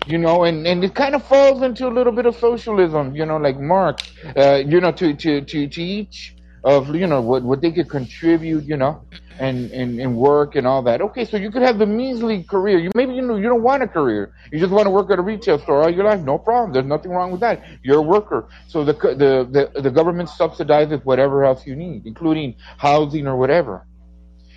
you 0.09 0.19
know, 0.19 0.45
and, 0.45 0.67
and 0.67 0.83
it 0.83 0.95
kind 0.95 1.15
of 1.15 1.25
falls 1.25 1.63
into 1.63 1.87
a 1.87 1.93
little 1.93 2.13
bit 2.13 2.27
of 2.27 2.37
socialism, 2.37 3.15
you 3.15 3.27
know, 3.27 3.37
like 3.37 3.59
Marx, 3.61 4.11
uh, 4.37 4.63
you 4.67 4.81
know, 4.81 4.93
to, 4.93 5.15
to, 5.15 5.41
to, 5.43 5.67
to 5.69 5.83
each 5.83 6.35
of 6.65 6.93
you 6.95 7.07
know 7.07 7.21
what 7.21 7.45
what 7.45 7.61
they 7.61 7.71
could 7.71 7.89
contribute, 7.89 8.65
you 8.65 8.77
know 8.77 9.01
and, 9.39 9.71
and, 9.71 10.01
and 10.01 10.17
work 10.17 10.57
and 10.57 10.67
all 10.67 10.83
that. 10.83 11.01
Okay, 11.01 11.25
so 11.25 11.37
you 11.37 11.51
could 11.51 11.63
have 11.63 11.79
the 11.79 11.87
measly 11.87 12.43
career. 12.43 12.79
You 12.79 12.91
maybe 12.95 13.15
you 13.15 13.23
know 13.23 13.37
you 13.37 13.49
don't 13.49 13.63
want 13.63 13.83
a 13.83 13.89
career. 13.89 14.33
You 14.53 14.59
just 14.59 14.73
want 14.73 14.87
to 14.87 14.91
work 14.91 15.11
at 15.11 15.19
a 15.19 15.23
retail 15.23 15.59
store 15.59 15.83
all 15.83 15.91
your 15.91 16.05
life. 16.05 16.21
No 16.21 16.39
problem. 16.39 16.73
There's 16.73 16.87
nothing 16.87 17.11
wrong 17.11 17.31
with 17.31 17.41
that. 17.41 17.65
You're 17.83 17.99
a 17.99 18.03
worker. 18.03 18.49
So 18.67 18.85
the 18.85 18.93
the 18.93 19.71
the, 19.75 19.81
the 19.81 19.91
government 19.91 20.29
subsidizes 20.29 21.05
whatever 21.05 21.45
else 21.45 21.67
you 21.67 21.77
need, 21.77 22.07
including 22.07 22.57
housing 22.77 23.27
or 23.27 23.37
whatever. 23.37 23.87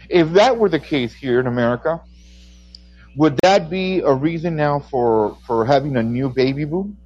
If 0.09 0.31
that 0.33 0.57
were 0.57 0.69
the 0.69 0.79
case 0.79 1.13
here 1.13 1.39
in 1.39 1.47
America, 1.47 2.01
would 3.15 3.37
that 3.43 3.69
be 3.69 3.99
a 3.99 4.13
reason 4.13 4.55
now 4.55 4.79
for 4.79 5.37
for 5.45 5.65
having 5.65 5.97
a 5.97 6.03
new 6.03 6.29
baby 6.29 6.65
boom? 6.65 6.97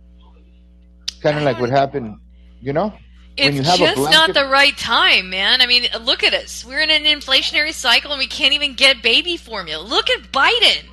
Kind 1.21 1.37
of 1.37 1.43
like 1.43 1.59
what 1.59 1.69
happened, 1.69 2.19
you 2.61 2.73
know? 2.73 2.93
It's 3.37 3.77
just 3.77 3.97
not 3.97 4.33
the 4.33 4.45
right 4.45 4.77
time, 4.77 5.29
man. 5.29 5.61
I 5.61 5.65
mean, 5.65 5.87
look 6.01 6.23
at 6.23 6.33
us. 6.33 6.63
We're 6.63 6.79
in 6.79 6.89
an 6.89 7.03
inflationary 7.03 7.73
cycle 7.73 8.11
and 8.11 8.19
we 8.19 8.27
can't 8.27 8.53
even 8.53 8.75
get 8.75 9.01
baby 9.01 9.35
formula. 9.35 9.83
Look 9.83 10.09
at 10.09 10.31
Biden. 10.31 10.85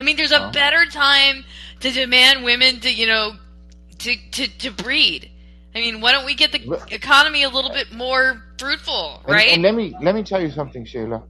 I 0.00 0.04
mean, 0.04 0.16
there's 0.16 0.32
a 0.32 0.48
oh. 0.48 0.50
better 0.50 0.86
time 0.86 1.44
to 1.80 1.90
demand 1.92 2.42
women 2.42 2.80
to, 2.80 2.92
you 2.92 3.06
know, 3.06 3.36
to, 3.98 4.16
to, 4.32 4.48
to 4.58 4.70
breed. 4.72 5.30
I 5.74 5.80
mean, 5.80 6.00
why 6.00 6.12
don't 6.12 6.24
we 6.24 6.34
get 6.34 6.52
the 6.52 6.82
economy 6.90 7.42
a 7.42 7.48
little 7.48 7.70
bit 7.70 7.92
more 7.92 8.42
fruitful, 8.58 9.22
right? 9.28 9.48
And, 9.48 9.54
and 9.54 9.62
let 9.62 9.74
me 9.74 9.94
let 10.00 10.14
me 10.14 10.22
tell 10.22 10.40
you 10.40 10.50
something, 10.50 10.84
Shayla. 10.84 11.22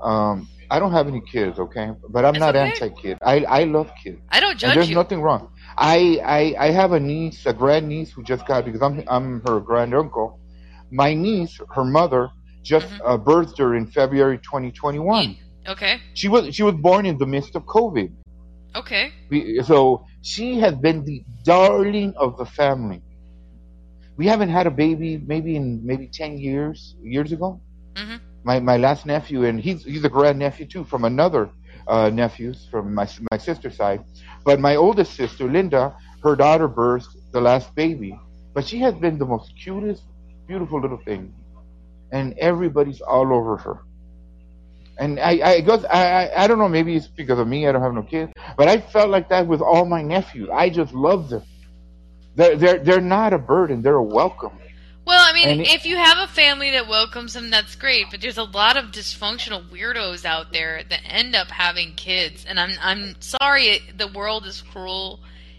Um, 0.00 0.48
I 0.70 0.78
don't 0.78 0.92
have 0.92 1.08
any 1.08 1.20
kids, 1.20 1.58
okay, 1.58 1.90
but 2.08 2.24
I'm 2.24 2.34
That's 2.34 2.40
not 2.40 2.56
okay. 2.56 2.70
anti-kid. 2.70 3.18
I 3.22 3.44
I 3.44 3.64
love 3.64 3.90
kids. 4.02 4.20
I 4.28 4.40
don't 4.40 4.58
judge 4.58 4.70
and 4.70 4.76
there's 4.76 4.88
you. 4.90 4.94
nothing 4.94 5.20
wrong. 5.20 5.52
I, 5.76 6.20
I 6.24 6.66
I 6.66 6.70
have 6.70 6.92
a 6.92 7.00
niece, 7.00 7.46
a 7.46 7.52
grand 7.52 7.88
niece 7.88 8.12
who 8.12 8.22
just 8.22 8.46
got 8.46 8.64
because 8.64 8.82
I'm 8.82 9.02
I'm 9.08 9.42
her 9.46 9.60
grand 9.60 9.94
uncle. 9.94 10.38
My 10.90 11.14
niece, 11.14 11.60
her 11.74 11.84
mother, 11.84 12.30
just 12.62 12.88
mm-hmm. 12.88 13.06
uh, 13.06 13.18
birthed 13.18 13.58
her 13.58 13.74
in 13.74 13.86
February 13.86 14.38
2021. 14.38 15.36
Okay. 15.68 16.00
She 16.14 16.28
was 16.28 16.54
she 16.54 16.62
was 16.62 16.74
born 16.74 17.06
in 17.06 17.18
the 17.18 17.26
midst 17.26 17.56
of 17.56 17.64
COVID. 17.64 18.12
Okay. 18.76 19.12
So 19.64 20.06
she 20.22 20.60
has 20.60 20.74
been 20.76 21.04
the 21.04 21.24
darling 21.44 22.14
of 22.16 22.36
the 22.38 22.46
family. 22.46 23.02
we 24.16 24.26
haven't 24.26 24.50
had 24.50 24.66
a 24.66 24.70
baby 24.70 25.18
maybe 25.18 25.56
in 25.56 25.84
maybe 25.84 26.06
ten 26.06 26.38
years 26.38 26.94
years 27.02 27.32
ago. 27.32 27.60
Mm-hmm. 27.94 28.16
My 28.44 28.60
my 28.60 28.76
last 28.76 29.06
nephew, 29.06 29.44
and 29.44 29.60
he's 29.60 29.84
he's 29.84 30.04
a 30.04 30.08
grand 30.08 30.38
nephew 30.38 30.66
too 30.66 30.84
from 30.84 31.04
another 31.04 31.50
uh, 31.86 32.10
nephews 32.10 32.66
from 32.70 32.94
my 32.94 33.08
my 33.30 33.38
sister's 33.38 33.76
side. 33.76 34.04
But 34.44 34.60
my 34.60 34.76
oldest 34.76 35.14
sister, 35.14 35.44
Linda, 35.50 35.94
her 36.22 36.36
daughter 36.36 36.68
birthed 36.68 37.16
the 37.32 37.40
last 37.40 37.74
baby, 37.74 38.18
but 38.54 38.66
she 38.66 38.78
has 38.80 38.94
been 38.94 39.18
the 39.18 39.26
most 39.26 39.52
cutest, 39.62 40.04
beautiful 40.46 40.80
little 40.80 40.98
thing, 41.04 41.34
and 42.12 42.34
everybody's 42.38 43.00
all 43.00 43.32
over 43.32 43.56
her. 43.58 43.84
And 44.98 45.18
I, 45.20 45.30
I 45.52 45.60
guess 45.60 45.84
I, 45.84 46.04
I, 46.26 46.44
I 46.44 46.46
don't 46.46 46.58
know. 46.58 46.68
Maybe 46.68 46.94
it's 46.96 47.08
because 47.08 47.38
of 47.38 47.48
me. 47.48 47.66
I 47.66 47.72
don't 47.72 47.82
have 47.82 47.94
no 47.94 48.02
kids, 48.02 48.32
but 48.56 48.68
I 48.68 48.80
felt 48.80 49.10
like 49.10 49.28
that 49.30 49.46
with 49.46 49.62
all 49.62 49.86
my 49.86 50.02
nephews. 50.02 50.48
I 50.52 50.68
just 50.70 50.92
love 50.94 51.30
them. 51.30 51.42
They're 52.36 52.56
they're 52.56 52.78
they're 52.78 53.00
not 53.00 53.32
a 53.32 53.38
burden. 53.38 53.82
They're 53.82 53.96
a 53.96 54.02
welcome. 54.02 54.59
Well, 55.10 55.28
I 55.28 55.32
mean, 55.32 55.62
it, 55.62 55.66
if 55.66 55.86
you 55.86 55.96
have 55.96 56.18
a 56.18 56.32
family 56.32 56.70
that 56.70 56.86
welcomes 56.86 57.32
them, 57.32 57.50
that's 57.50 57.74
great. 57.74 58.06
But 58.12 58.20
there's 58.20 58.38
a 58.38 58.44
lot 58.44 58.76
of 58.76 58.92
dysfunctional 58.92 59.68
weirdos 59.68 60.24
out 60.24 60.52
there 60.52 60.82
that 60.88 61.00
end 61.04 61.34
up 61.34 61.48
having 61.48 61.94
kids, 61.96 62.46
and 62.48 62.60
I'm 62.60 62.70
I'm 62.80 63.16
sorry, 63.18 63.80
the 63.96 64.06
world 64.06 64.46
is 64.46 64.62
cruel 64.62 65.18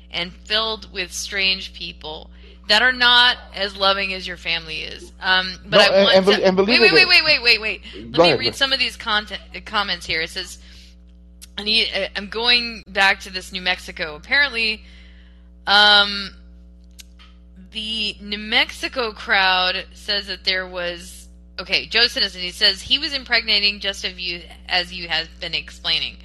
and 0.09 0.31
filled 0.31 0.93
with 0.93 1.11
strange 1.11 1.73
people 1.73 2.31
that 2.69 2.81
are 2.81 2.93
not 2.93 3.35
as 3.53 3.75
loving 3.75 4.13
as 4.13 4.25
your 4.25 4.37
family 4.37 4.83
is. 4.83 5.11
Um, 5.19 5.51
but 5.65 5.79
no, 5.79 5.97
I 5.97 6.03
want 6.03 6.15
and, 6.15 6.25
to 6.27 6.45
and 6.45 6.57
wait, 6.57 6.79
wait, 6.79 6.93
wait, 6.93 7.07
wait, 7.09 7.23
wait, 7.25 7.41
wait, 7.43 7.61
wait. 7.61 7.81
Let 7.93 8.11
Go 8.13 8.23
me 8.23 8.29
ahead. 8.29 8.39
read 8.39 8.55
some 8.55 8.71
of 8.71 8.79
these 8.79 8.95
content 8.95 9.41
comments 9.65 10.05
here. 10.05 10.21
It 10.21 10.29
says, 10.29 10.59
I 11.57 11.63
need, 11.63 11.89
I'm 12.15 12.29
going 12.29 12.83
back 12.87 13.19
to 13.21 13.29
this 13.29 13.51
New 13.51 13.61
Mexico. 13.61 14.15
Apparently, 14.15 14.85
um, 15.67 16.29
the 17.71 18.17
New 18.21 18.37
Mexico 18.37 19.11
crowd 19.13 19.85
says 19.93 20.27
that 20.27 20.43
there 20.43 20.67
was 20.67 21.27
okay. 21.59 21.85
Joe 21.87 22.07
Citizen 22.07 22.41
he 22.41 22.51
says 22.51 22.81
he 22.81 22.99
was 22.99 23.13
impregnating 23.13 23.79
just 23.79 24.05
as 24.05 24.19
you 24.19 24.41
as 24.67 24.93
you 24.93 25.07
have 25.07 25.27
been 25.39 25.53
explaining. 25.53 26.17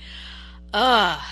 Ugh. 0.72 1.22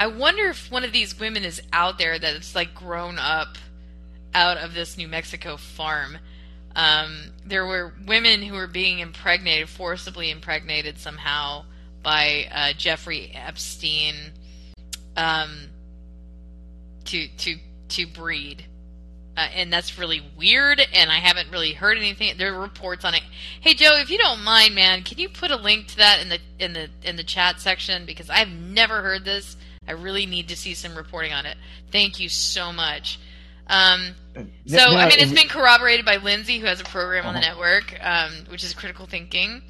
I 0.00 0.06
wonder 0.08 0.48
if 0.48 0.70
one 0.70 0.84
of 0.84 0.92
these 0.92 1.18
women 1.18 1.44
is 1.44 1.62
out 1.72 1.98
there 1.98 2.18
that's 2.18 2.54
like 2.54 2.74
grown 2.74 3.18
up 3.18 3.56
out 4.34 4.56
of 4.56 4.74
this 4.74 4.96
New 4.96 5.06
Mexico 5.06 5.56
farm. 5.56 6.18
Um, 6.74 7.32
there 7.44 7.66
were 7.66 7.92
women 8.06 8.42
who 8.42 8.54
were 8.54 8.66
being 8.66 8.98
impregnated, 8.98 9.68
forcibly 9.68 10.30
impregnated 10.30 10.98
somehow 10.98 11.66
by 12.02 12.48
uh, 12.50 12.72
Jeffrey 12.72 13.30
Epstein 13.34 14.32
um, 15.16 15.68
to 17.04 17.28
to 17.28 17.56
to 17.88 18.06
breed. 18.06 18.66
Uh, 19.34 19.48
and 19.54 19.72
that's 19.72 19.98
really 19.98 20.20
weird 20.36 20.78
and 20.92 21.10
i 21.10 21.14
haven't 21.14 21.50
really 21.50 21.72
heard 21.72 21.96
anything. 21.96 22.36
There 22.36 22.54
are 22.54 22.60
reports 22.60 23.04
on 23.04 23.14
it. 23.14 23.22
Hey 23.60 23.74
joe 23.74 23.92
if 23.94 24.10
you 24.10 24.18
don't 24.18 24.42
mind 24.42 24.74
man 24.74 25.02
can 25.02 25.18
you 25.18 25.28
put 25.28 25.50
a 25.50 25.56
link 25.56 25.88
to 25.88 25.96
that 25.98 26.20
in 26.20 26.28
the 26.28 26.38
in 26.58 26.72
the 26.72 26.88
in 27.02 27.16
the 27.16 27.24
chat 27.24 27.60
section? 27.60 28.04
Because 28.04 28.28
i've 28.28 28.50
never 28.50 29.02
heard 29.02 29.24
this. 29.24 29.56
I 29.86 29.92
really 29.92 30.26
need 30.26 30.48
to 30.48 30.56
see 30.56 30.74
some 30.74 30.94
reporting 30.94 31.32
on 31.32 31.44
it. 31.46 31.56
Thank 31.90 32.20
you 32.20 32.28
so 32.28 32.72
much. 32.72 33.18
Um, 33.66 34.14
so 34.66 34.78
i 34.78 35.08
mean 35.08 35.18
it's 35.18 35.32
been 35.32 35.48
corroborated 35.48 36.04
by 36.04 36.16
lindsay 36.16 36.58
who 36.58 36.66
has 36.66 36.80
a 36.80 36.84
program 36.84 37.26
on 37.26 37.34
the 37.34 37.40
uh-huh. 37.40 37.48
network 37.50 37.96
um, 38.02 38.32
which 38.50 38.64
is 38.64 38.74
critical 38.74 39.06
thinking 39.06 39.62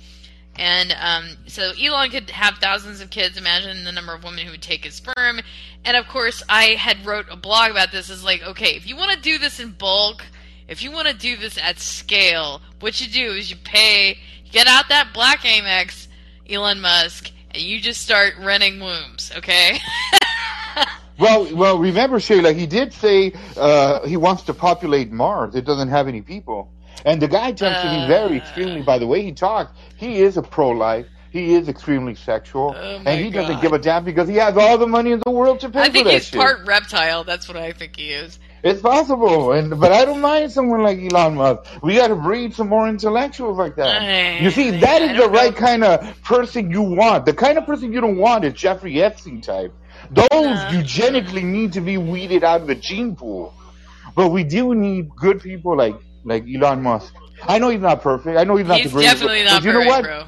and 0.56 0.94
um, 1.00 1.36
so 1.46 1.72
Elon 1.80 2.10
could 2.10 2.30
have 2.30 2.58
thousands 2.58 3.00
of 3.00 3.10
kids. 3.10 3.36
Imagine 3.36 3.84
the 3.84 3.92
number 3.92 4.14
of 4.14 4.22
women 4.22 4.44
who 4.44 4.50
would 4.50 4.62
take 4.62 4.84
his 4.84 4.94
sperm. 4.94 5.40
And 5.84 5.96
of 5.96 6.06
course, 6.08 6.42
I 6.48 6.74
had 6.74 7.04
wrote 7.06 7.26
a 7.30 7.36
blog 7.36 7.70
about 7.70 7.90
this. 7.90 8.10
Is 8.10 8.24
like, 8.24 8.42
okay, 8.42 8.76
if 8.76 8.86
you 8.86 8.96
want 8.96 9.12
to 9.12 9.20
do 9.20 9.38
this 9.38 9.60
in 9.60 9.70
bulk, 9.70 10.24
if 10.68 10.82
you 10.82 10.90
want 10.90 11.08
to 11.08 11.14
do 11.14 11.36
this 11.36 11.58
at 11.58 11.78
scale, 11.78 12.60
what 12.80 13.00
you 13.00 13.08
do 13.08 13.32
is 13.32 13.50
you 13.50 13.56
pay, 13.64 14.18
get 14.50 14.66
out 14.66 14.88
that 14.90 15.12
black 15.14 15.40
Amex, 15.40 16.06
Elon 16.48 16.80
Musk, 16.80 17.30
and 17.50 17.62
you 17.62 17.80
just 17.80 18.02
start 18.02 18.34
renting 18.38 18.78
wombs. 18.78 19.32
Okay. 19.36 19.78
well, 21.18 21.54
well, 21.54 21.78
remember, 21.78 22.18
Shayla, 22.18 22.54
he 22.54 22.66
did 22.66 22.92
say 22.92 23.32
uh, 23.56 24.06
he 24.06 24.16
wants 24.16 24.42
to 24.44 24.54
populate 24.54 25.10
Mars. 25.10 25.54
It 25.54 25.64
doesn't 25.64 25.88
have 25.88 26.08
any 26.08 26.20
people. 26.20 26.70
And 27.04 27.20
the 27.20 27.28
guy 27.28 27.52
tends 27.52 27.78
uh, 27.78 27.82
to 27.82 28.00
be 28.00 28.06
very 28.06 28.36
extremely, 28.36 28.82
by 28.82 28.98
the 28.98 29.06
way 29.06 29.22
he 29.22 29.32
talks, 29.32 29.72
he 29.96 30.20
is 30.20 30.36
a 30.36 30.42
pro 30.42 30.70
life. 30.70 31.06
He 31.30 31.54
is 31.54 31.66
extremely 31.66 32.14
sexual, 32.14 32.74
oh 32.76 33.02
and 33.06 33.18
he 33.18 33.30
God. 33.30 33.40
doesn't 33.40 33.62
give 33.62 33.72
a 33.72 33.78
damn 33.78 34.04
because 34.04 34.28
he 34.28 34.34
has 34.34 34.54
all 34.58 34.76
the 34.76 34.86
money 34.86 35.12
in 35.12 35.22
the 35.24 35.30
world 35.30 35.60
to 35.60 35.70
pay. 35.70 35.80
I 35.80 35.88
think 35.88 36.06
he's 36.06 36.26
shit. 36.26 36.38
part 36.38 36.66
reptile. 36.66 37.24
That's 37.24 37.48
what 37.48 37.56
I 37.56 37.72
think 37.72 37.96
he 37.96 38.10
is. 38.10 38.38
It's 38.62 38.82
possible, 38.82 39.52
and 39.52 39.80
but 39.80 39.92
I 39.92 40.04
don't 40.04 40.20
mind 40.20 40.52
someone 40.52 40.82
like 40.82 40.98
Elon 40.98 41.36
Musk. 41.36 41.82
We 41.82 41.96
got 41.96 42.08
to 42.08 42.16
breed 42.16 42.52
some 42.52 42.68
more 42.68 42.86
intellectuals 42.86 43.56
like 43.56 43.76
that. 43.76 44.02
I, 44.02 44.38
you 44.40 44.50
see, 44.50 44.72
that 44.80 45.00
is 45.00 45.18
the 45.18 45.30
right 45.30 45.56
kind 45.56 45.82
of 45.82 46.22
person 46.22 46.70
you 46.70 46.82
want. 46.82 47.24
The 47.24 47.32
kind 47.32 47.56
of 47.56 47.64
person 47.64 47.94
you 47.94 48.02
don't 48.02 48.18
want 48.18 48.44
is 48.44 48.52
Jeffrey 48.52 49.02
Epstein 49.02 49.40
type. 49.40 49.72
Those 50.10 50.26
uh, 50.30 50.70
eugenically 50.70 51.44
need 51.44 51.72
to 51.72 51.80
be 51.80 51.96
weeded 51.96 52.44
out 52.44 52.60
of 52.60 52.66
the 52.66 52.74
gene 52.74 53.16
pool. 53.16 53.54
But 54.14 54.28
we 54.28 54.44
do 54.44 54.74
need 54.74 55.16
good 55.16 55.40
people 55.40 55.78
like 55.78 55.94
like 56.24 56.44
Elon 56.48 56.82
Musk. 56.82 57.14
I 57.42 57.58
know 57.58 57.70
he's 57.70 57.80
not 57.80 58.02
perfect. 58.02 58.38
I 58.38 58.44
know 58.44 58.56
he's 58.56 58.66
not 58.66 58.78
he's 58.78 58.90
the 58.90 58.98
greatest. 58.98 59.14
definitely 59.20 59.44
not 59.44 59.62
but 59.62 59.64
you 59.64 59.72
know 59.72 59.86
what? 59.86 60.04
Bro. 60.04 60.24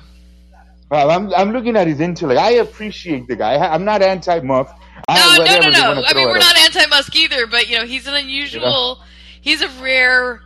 Uh, 0.90 1.08
I'm 1.08 1.32
I'm 1.34 1.52
looking 1.52 1.76
at 1.76 1.86
his 1.86 2.00
intellect. 2.00 2.38
I 2.38 2.52
appreciate 2.52 3.26
the 3.26 3.36
guy. 3.36 3.56
I'm 3.56 3.84
not 3.84 4.02
anti-Musk. 4.02 4.74
No, 5.08 5.36
no, 5.38 5.58
no, 5.58 5.70
no. 5.70 6.04
I 6.06 6.14
mean, 6.14 6.26
we're 6.28 6.38
not 6.38 6.56
anti-Musk 6.56 7.14
either, 7.16 7.46
but 7.46 7.68
you 7.68 7.78
know, 7.78 7.84
he's 7.84 8.06
an 8.06 8.14
unusual. 8.14 9.00
He's 9.40 9.60
a 9.60 9.68
rare. 9.82 10.40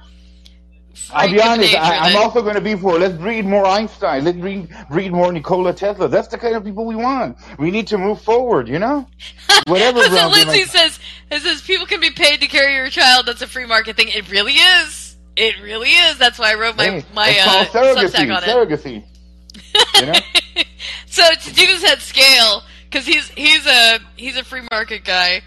I'll 1.11 1.31
be 1.31 1.41
honest. 1.41 1.75
I, 1.75 2.11
am 2.11 2.17
also 2.17 2.43
going 2.43 2.55
to 2.55 2.61
be 2.61 2.75
for 2.75 2.99
let's 2.99 3.15
breed 3.15 3.47
more 3.47 3.65
Einstein. 3.65 4.25
Let's 4.25 4.39
breed 4.39 4.69
breed 4.91 5.13
more 5.13 5.33
Nikola 5.33 5.73
Tesla. 5.73 6.09
That's 6.09 6.29
the 6.29 6.39
kind 6.39 6.55
of 6.55 6.65
people 6.65 6.85
we 6.87 6.97
want. 6.97 7.39
We 7.59 7.71
need 7.71 7.87
to 7.89 7.99
move 7.99 8.21
forward. 8.21 8.69
You 8.69 8.79
know, 8.79 9.09
whatever. 9.67 9.99
What 9.99 10.33
Lindsay 10.33 10.65
says. 10.65 10.99
It 11.31 11.43
says 11.43 11.61
people 11.61 11.87
can 11.87 12.01
be 12.01 12.11
paid 12.11 12.41
to 12.41 12.47
carry 12.47 12.75
your 12.75 12.89
child. 12.89 13.27
That's 13.27 13.43
a 13.43 13.47
free 13.47 13.67
market 13.67 13.97
thing. 13.97 14.09
It 14.09 14.31
really 14.31 14.55
is. 14.55 15.08
It 15.39 15.63
really 15.63 15.91
is. 15.91 16.19
That's 16.19 16.37
why 16.37 16.51
I 16.51 16.55
wrote 16.57 16.77
my 16.77 16.85
hey, 16.85 17.05
my 17.15 17.31
uh, 17.31 17.65
surrogacy, 17.67 18.37
on 18.37 18.43
surrogacy. 18.43 19.05
You 19.95 20.07
know? 20.07 20.13
so 21.07 21.23
to 21.23 21.55
do 21.55 21.65
this 21.65 21.85
at 21.85 22.01
scale, 22.01 22.65
because 22.91 23.07
he's 23.07 23.29
he's 23.29 23.65
a 23.65 24.01
he's 24.17 24.37
a 24.37 24.43
free 24.43 24.63
market 24.73 25.05
guy. 25.05 25.43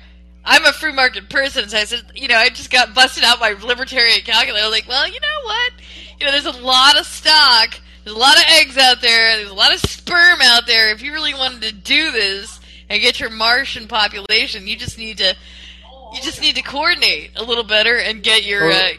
I'm 0.45 0.63
a 0.63 0.71
free 0.71 0.93
market 0.93 1.29
person, 1.29 1.67
so 1.67 1.77
I 1.77 1.83
said, 1.83 2.03
you 2.15 2.29
know, 2.29 2.37
I 2.37 2.47
just 2.47 2.71
got 2.71 2.95
busted 2.95 3.25
out 3.25 3.41
my 3.41 3.51
libertarian 3.63 4.21
calculator. 4.21 4.63
I 4.63 4.69
was 4.69 4.71
like, 4.71 4.87
well, 4.87 5.05
you 5.05 5.19
know 5.19 5.43
what? 5.43 5.73
You 6.19 6.25
know, 6.25 6.31
there's 6.31 6.45
a 6.45 6.63
lot 6.63 6.97
of 6.97 7.05
stock, 7.05 7.77
there's 8.05 8.15
a 8.15 8.19
lot 8.19 8.37
of 8.37 8.43
eggs 8.47 8.77
out 8.77 9.01
there, 9.01 9.37
there's 9.37 9.51
a 9.51 9.53
lot 9.53 9.73
of 9.73 9.81
sperm 9.81 10.39
out 10.41 10.67
there. 10.67 10.91
If 10.91 11.03
you 11.03 11.11
really 11.11 11.33
wanted 11.33 11.63
to 11.63 11.73
do 11.73 12.11
this 12.11 12.61
and 12.89 13.01
get 13.01 13.19
your 13.19 13.29
Martian 13.29 13.87
population, 13.89 14.67
you 14.67 14.77
just 14.77 14.97
need 14.97 15.17
to 15.17 15.35
you 16.13 16.21
just 16.21 16.41
need 16.41 16.55
to 16.55 16.61
coordinate 16.61 17.31
a 17.35 17.43
little 17.43 17.63
better 17.63 17.97
and 17.97 18.23
get 18.23 18.45
your 18.45 18.71
uh, 18.71 18.89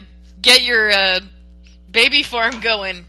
get 0.43 0.61
your 0.61 0.91
uh, 0.91 1.19
baby 1.89 2.21
farm 2.21 2.59
going. 2.59 3.05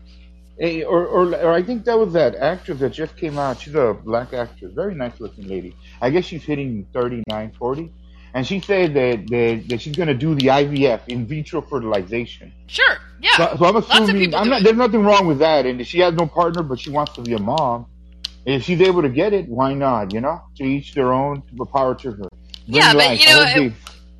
Hey, 0.58 0.84
or, 0.84 1.04
or, 1.04 1.34
or 1.34 1.52
I 1.52 1.62
think 1.62 1.84
that 1.84 1.98
was 1.98 2.12
that 2.12 2.36
actress 2.36 2.78
that 2.78 2.90
just 2.90 3.16
came 3.16 3.38
out. 3.38 3.60
She's 3.60 3.74
a 3.74 3.92
black 3.92 4.32
actress, 4.32 4.72
very 4.72 4.94
nice 4.94 5.18
looking 5.20 5.48
lady. 5.48 5.76
I 6.00 6.10
guess 6.10 6.24
she's 6.24 6.44
hitting 6.44 6.86
39, 6.92 7.52
40. 7.58 7.92
And 8.34 8.46
she 8.46 8.60
said 8.60 8.94
that, 8.94 9.28
that, 9.28 9.64
that 9.68 9.80
she's 9.80 9.94
going 9.94 10.08
to 10.08 10.14
do 10.14 10.34
the 10.34 10.46
IVF, 10.46 11.02
in 11.08 11.26
vitro 11.26 11.60
fertilization. 11.60 12.52
Sure, 12.66 12.98
yeah. 13.20 13.36
So, 13.36 13.56
so 13.58 13.64
I'm 13.66 13.76
assuming, 13.76 14.34
I'm 14.34 14.48
not, 14.48 14.62
there's 14.62 14.76
nothing 14.76 15.04
wrong 15.04 15.26
with 15.26 15.40
that. 15.40 15.66
And 15.66 15.84
she 15.86 15.98
has 16.00 16.14
no 16.14 16.26
partner, 16.26 16.62
but 16.62 16.78
she 16.78 16.90
wants 16.90 17.12
to 17.14 17.22
be 17.22 17.34
a 17.34 17.38
mom. 17.38 17.86
If 18.46 18.64
she's 18.64 18.80
able 18.80 19.02
to 19.02 19.08
get 19.08 19.32
it, 19.32 19.48
why 19.48 19.74
not? 19.74 20.12
You 20.12 20.20
know, 20.20 20.40
to 20.56 20.64
each 20.64 20.94
their 20.94 21.12
own. 21.12 21.42
The 21.52 21.64
power 21.64 21.94
to 21.94 22.10
her. 22.10 22.16
Bring 22.16 22.30
yeah, 22.66 22.92
but 22.92 22.98
life. 22.98 23.20
you 23.20 23.28
know, 23.28 23.74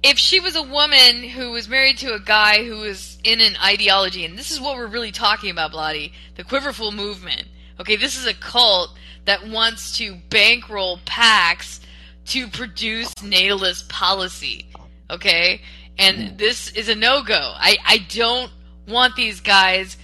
if 0.04 0.18
she 0.18 0.38
was 0.38 0.54
a 0.54 0.62
woman 0.62 1.24
who 1.24 1.50
was 1.50 1.66
married 1.66 1.96
to 1.98 2.12
a 2.12 2.20
guy 2.20 2.62
who 2.62 2.76
was 2.76 3.18
in 3.24 3.40
an 3.40 3.56
ideology, 3.64 4.26
and 4.26 4.38
this 4.38 4.50
is 4.50 4.60
what 4.60 4.76
we're 4.76 4.86
really 4.86 5.10
talking 5.10 5.50
about, 5.50 5.70
Bloody, 5.72 6.12
the 6.36 6.44
Quiverful 6.44 6.92
movement. 6.92 7.48
Okay, 7.80 7.96
this 7.96 8.18
is 8.18 8.26
a 8.26 8.34
cult 8.34 8.90
that 9.24 9.48
wants 9.48 9.96
to 9.96 10.16
bankroll 10.28 10.98
PACs 11.06 11.80
to 12.26 12.48
produce 12.48 13.10
natalist 13.22 13.88
policy. 13.88 14.66
Okay? 15.08 15.62
And 15.98 16.36
this 16.36 16.70
is 16.72 16.90
a 16.90 16.94
no 16.94 17.22
go. 17.22 17.40
I, 17.40 17.78
I 17.86 17.98
don't 18.10 18.52
want 18.86 19.16
these 19.16 19.40
guys 19.40 19.96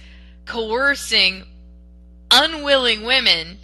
coercing 0.45 1.43
unwilling 2.31 3.03
women, 3.03 3.59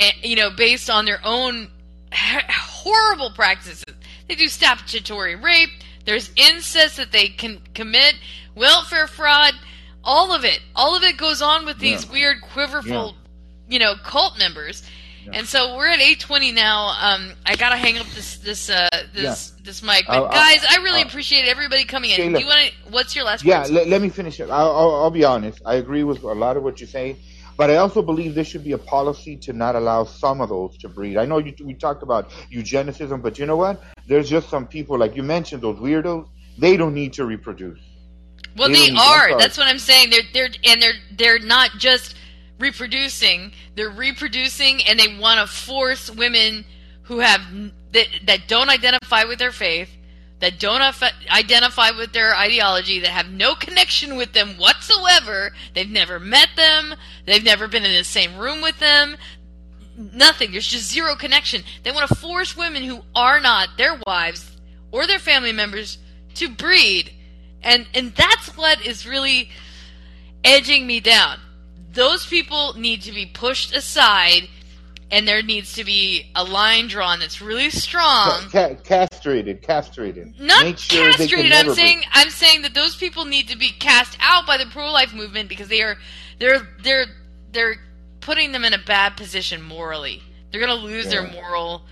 and, 0.00 0.12
you 0.22 0.34
know, 0.34 0.50
based 0.50 0.90
on 0.90 1.04
their 1.04 1.20
own 1.22 1.70
horrible 2.12 3.30
practices 3.30 3.84
they 4.30 4.36
do 4.36 4.48
statutory 4.48 5.34
rape. 5.34 5.70
There's 6.06 6.30
incest 6.36 6.96
that 6.96 7.12
they 7.12 7.28
can 7.28 7.60
commit, 7.74 8.14
welfare 8.54 9.06
fraud, 9.06 9.54
all 10.04 10.32
of 10.32 10.44
it. 10.44 10.60
All 10.74 10.96
of 10.96 11.02
it 11.02 11.16
goes 11.16 11.42
on 11.42 11.66
with 11.66 11.78
these 11.78 12.06
yeah. 12.06 12.12
weird, 12.12 12.40
quiverful, 12.40 13.14
yeah. 13.16 13.72
you 13.72 13.78
know, 13.80 13.94
cult 13.96 14.38
members. 14.38 14.88
And 15.32 15.46
so 15.46 15.76
we're 15.76 15.88
at 15.88 16.00
8:20 16.00 16.54
now. 16.54 16.88
Um, 17.00 17.32
I 17.44 17.54
gotta 17.54 17.76
hang 17.76 17.98
up 17.98 18.06
this 18.14 18.38
this 18.38 18.70
uh, 18.70 18.88
this 19.12 19.52
yeah. 19.54 19.64
this 19.64 19.82
mic. 19.82 20.06
But 20.06 20.24
uh, 20.24 20.28
guys, 20.28 20.64
I 20.68 20.76
really 20.82 21.02
uh, 21.02 21.06
appreciate 21.06 21.46
everybody 21.46 21.84
coming 21.84 22.10
in. 22.10 22.32
Do 22.32 22.40
you 22.40 22.46
want? 22.46 22.72
What's 22.88 23.14
your 23.14 23.24
last? 23.24 23.44
Yeah, 23.44 23.66
let, 23.70 23.86
let, 23.86 24.00
me 24.00 24.08
finish 24.08 24.40
it. 24.40 24.50
I'll, 24.50 24.70
I'll, 24.70 24.94
I'll, 24.94 25.10
be 25.10 25.24
honest. 25.24 25.60
I 25.66 25.74
agree 25.74 26.04
with 26.04 26.22
a 26.22 26.32
lot 26.32 26.56
of 26.56 26.62
what 26.62 26.80
you're 26.80 26.88
saying, 26.88 27.18
but 27.60 27.68
I 27.68 27.76
also 27.76 28.00
believe 28.00 28.34
there 28.34 28.42
should 28.42 28.64
be 28.64 28.72
a 28.72 28.78
policy 28.78 29.36
to 29.36 29.52
not 29.52 29.76
allow 29.76 30.04
some 30.04 30.40
of 30.40 30.48
those 30.48 30.78
to 30.78 30.88
breed. 30.88 31.18
I 31.18 31.26
know 31.26 31.36
you, 31.36 31.52
we 31.62 31.74
talked 31.74 32.02
about 32.02 32.30
eugenicism, 32.50 33.20
but 33.20 33.38
you 33.38 33.44
know 33.44 33.58
what? 33.58 33.82
There's 34.06 34.30
just 34.30 34.48
some 34.48 34.66
people 34.66 34.96
like 34.96 35.14
you 35.14 35.22
mentioned 35.22 35.60
those 35.60 35.78
weirdos. 35.78 36.26
They 36.56 36.78
don't 36.78 36.94
need 36.94 37.12
to 37.18 37.26
reproduce. 37.26 37.78
Well, 38.56 38.70
they, 38.70 38.88
they 38.88 38.96
are. 38.96 39.38
That's 39.38 39.58
what 39.58 39.66
I'm 39.66 39.78
saying. 39.78 40.08
They're 40.08 40.22
they're 40.32 40.48
and 40.64 40.80
they're 40.80 40.94
they're 41.18 41.38
not 41.38 41.72
just 41.72 42.14
reproducing. 42.58 43.52
They're 43.74 43.90
reproducing, 43.90 44.82
and 44.86 44.98
they 44.98 45.18
want 45.18 45.46
to 45.46 45.46
force 45.46 46.10
women 46.10 46.64
who 47.02 47.18
have 47.18 47.42
that 47.92 48.06
that 48.24 48.48
don't 48.48 48.70
identify 48.70 49.24
with 49.24 49.38
their 49.38 49.52
faith, 49.52 49.90
that 50.40 50.58
don't 50.58 50.82
identify 51.30 51.90
with 51.90 52.12
their 52.12 52.34
ideology, 52.34 53.00
that 53.00 53.10
have 53.10 53.30
no 53.30 53.54
connection 53.54 54.16
with 54.16 54.32
them 54.32 54.56
whatsoever. 54.56 55.52
They've 55.74 55.88
never 55.88 56.18
met 56.18 56.48
them. 56.56 56.94
They've 57.26 57.44
never 57.44 57.68
been 57.68 57.84
in 57.84 57.92
the 57.92 58.04
same 58.04 58.36
room 58.36 58.62
with 58.62 58.78
them. 58.78 59.16
Nothing. 59.96 60.52
There's 60.52 60.66
just 60.66 60.90
zero 60.90 61.14
connection. 61.14 61.62
They 61.82 61.92
want 61.92 62.08
to 62.08 62.14
force 62.14 62.56
women 62.56 62.84
who 62.84 63.02
are 63.14 63.40
not 63.40 63.76
their 63.76 64.00
wives 64.06 64.56
or 64.90 65.06
their 65.06 65.18
family 65.18 65.52
members 65.52 65.98
to 66.34 66.48
breed. 66.48 67.12
And 67.62 67.86
and 67.92 68.14
that's 68.14 68.56
what 68.56 68.84
is 68.86 69.06
really 69.06 69.50
edging 70.42 70.86
me 70.86 71.00
down 71.00 71.38
those 71.92 72.26
people 72.26 72.74
need 72.76 73.02
to 73.02 73.12
be 73.12 73.26
pushed 73.26 73.74
aside 73.74 74.48
and 75.10 75.26
there 75.26 75.42
needs 75.42 75.74
to 75.74 75.84
be 75.84 76.30
a 76.36 76.44
line 76.44 76.86
drawn 76.86 77.18
that's 77.18 77.40
really 77.40 77.70
strong. 77.70 78.48
Ca- 78.50 78.74
castrated, 78.84 79.62
castrated. 79.62 80.38
Not 80.38 80.78
sure 80.78 81.10
castrated. 81.12 81.52
I'm 81.52 81.74
saying 81.74 82.00
be. 82.00 82.06
I'm 82.12 82.30
saying 82.30 82.62
that 82.62 82.74
those 82.74 82.96
people 82.96 83.24
need 83.24 83.48
to 83.48 83.58
be 83.58 83.70
cast 83.70 84.16
out 84.20 84.46
by 84.46 84.56
the 84.56 84.66
pro-life 84.66 85.12
movement 85.12 85.48
because 85.48 85.68
they 85.68 85.82
are 85.82 85.96
they're 86.38 86.68
they're 86.82 87.06
they're 87.52 87.76
putting 88.20 88.52
them 88.52 88.64
in 88.64 88.72
a 88.72 88.78
bad 88.78 89.16
position 89.16 89.62
morally. 89.62 90.22
They're 90.50 90.64
going 90.64 90.78
to 90.78 90.84
lose 90.84 91.06
yeah. 91.06 91.22
their 91.22 91.32
moral 91.32 91.82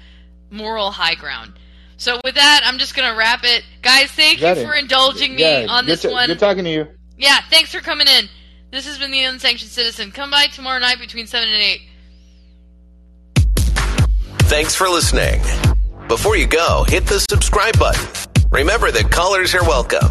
moral 0.50 0.90
high 0.90 1.14
ground. 1.14 1.54
So 1.96 2.20
with 2.22 2.36
that, 2.36 2.62
I'm 2.64 2.78
just 2.78 2.94
going 2.94 3.10
to 3.10 3.18
wrap 3.18 3.40
it. 3.42 3.64
Guys, 3.82 4.10
thank 4.12 4.40
you 4.40 4.54
for 4.54 4.74
indulging 4.74 5.34
me 5.34 5.42
yeah, 5.42 5.66
on 5.68 5.84
this 5.84 6.02
t- 6.02 6.08
one. 6.08 6.28
Good 6.28 6.38
talking 6.38 6.62
to 6.62 6.70
you. 6.70 6.86
Yeah, 7.16 7.40
thanks 7.50 7.72
for 7.72 7.80
coming 7.80 8.06
in. 8.06 8.28
This 8.70 8.86
has 8.86 8.98
been 8.98 9.10
the 9.10 9.24
Unsanctioned 9.24 9.70
Citizen. 9.70 10.12
Come 10.12 10.30
by 10.30 10.46
tomorrow 10.46 10.78
night 10.78 11.00
between 11.00 11.26
7 11.26 11.48
and 11.48 11.60
8. 11.60 11.80
Thanks 14.48 14.74
for 14.74 14.88
listening. 14.88 15.40
Before 16.08 16.34
you 16.36 16.46
go, 16.46 16.84
hit 16.88 17.04
the 17.06 17.20
subscribe 17.20 17.78
button. 17.78 18.06
Remember 18.50 18.90
that 18.90 19.10
callers 19.10 19.54
are 19.54 19.62
welcome. 19.62 20.10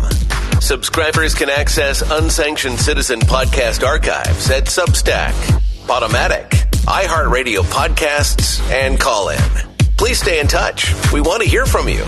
Subscribers 0.62 1.34
can 1.34 1.50
access 1.50 2.04
Unsanctioned 2.04 2.80
Citizen 2.80 3.20
podcast 3.20 3.84
archives 3.86 4.50
at 4.52 4.66
Substack, 4.66 5.32
Podomatic, 5.88 6.50
iHeartRadio 6.86 7.64
podcasts, 7.64 8.62
and 8.70 9.00
Callin. 9.00 9.40
Please 9.98 10.20
stay 10.20 10.40
in 10.40 10.46
touch. 10.48 10.94
We 11.12 11.22
want 11.22 11.42
to 11.42 11.50
hear 11.50 11.66
from 11.66 11.90
you. 11.90 12.06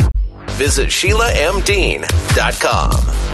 Visit 0.51 0.89
SheilaMDean.com. 0.89 3.28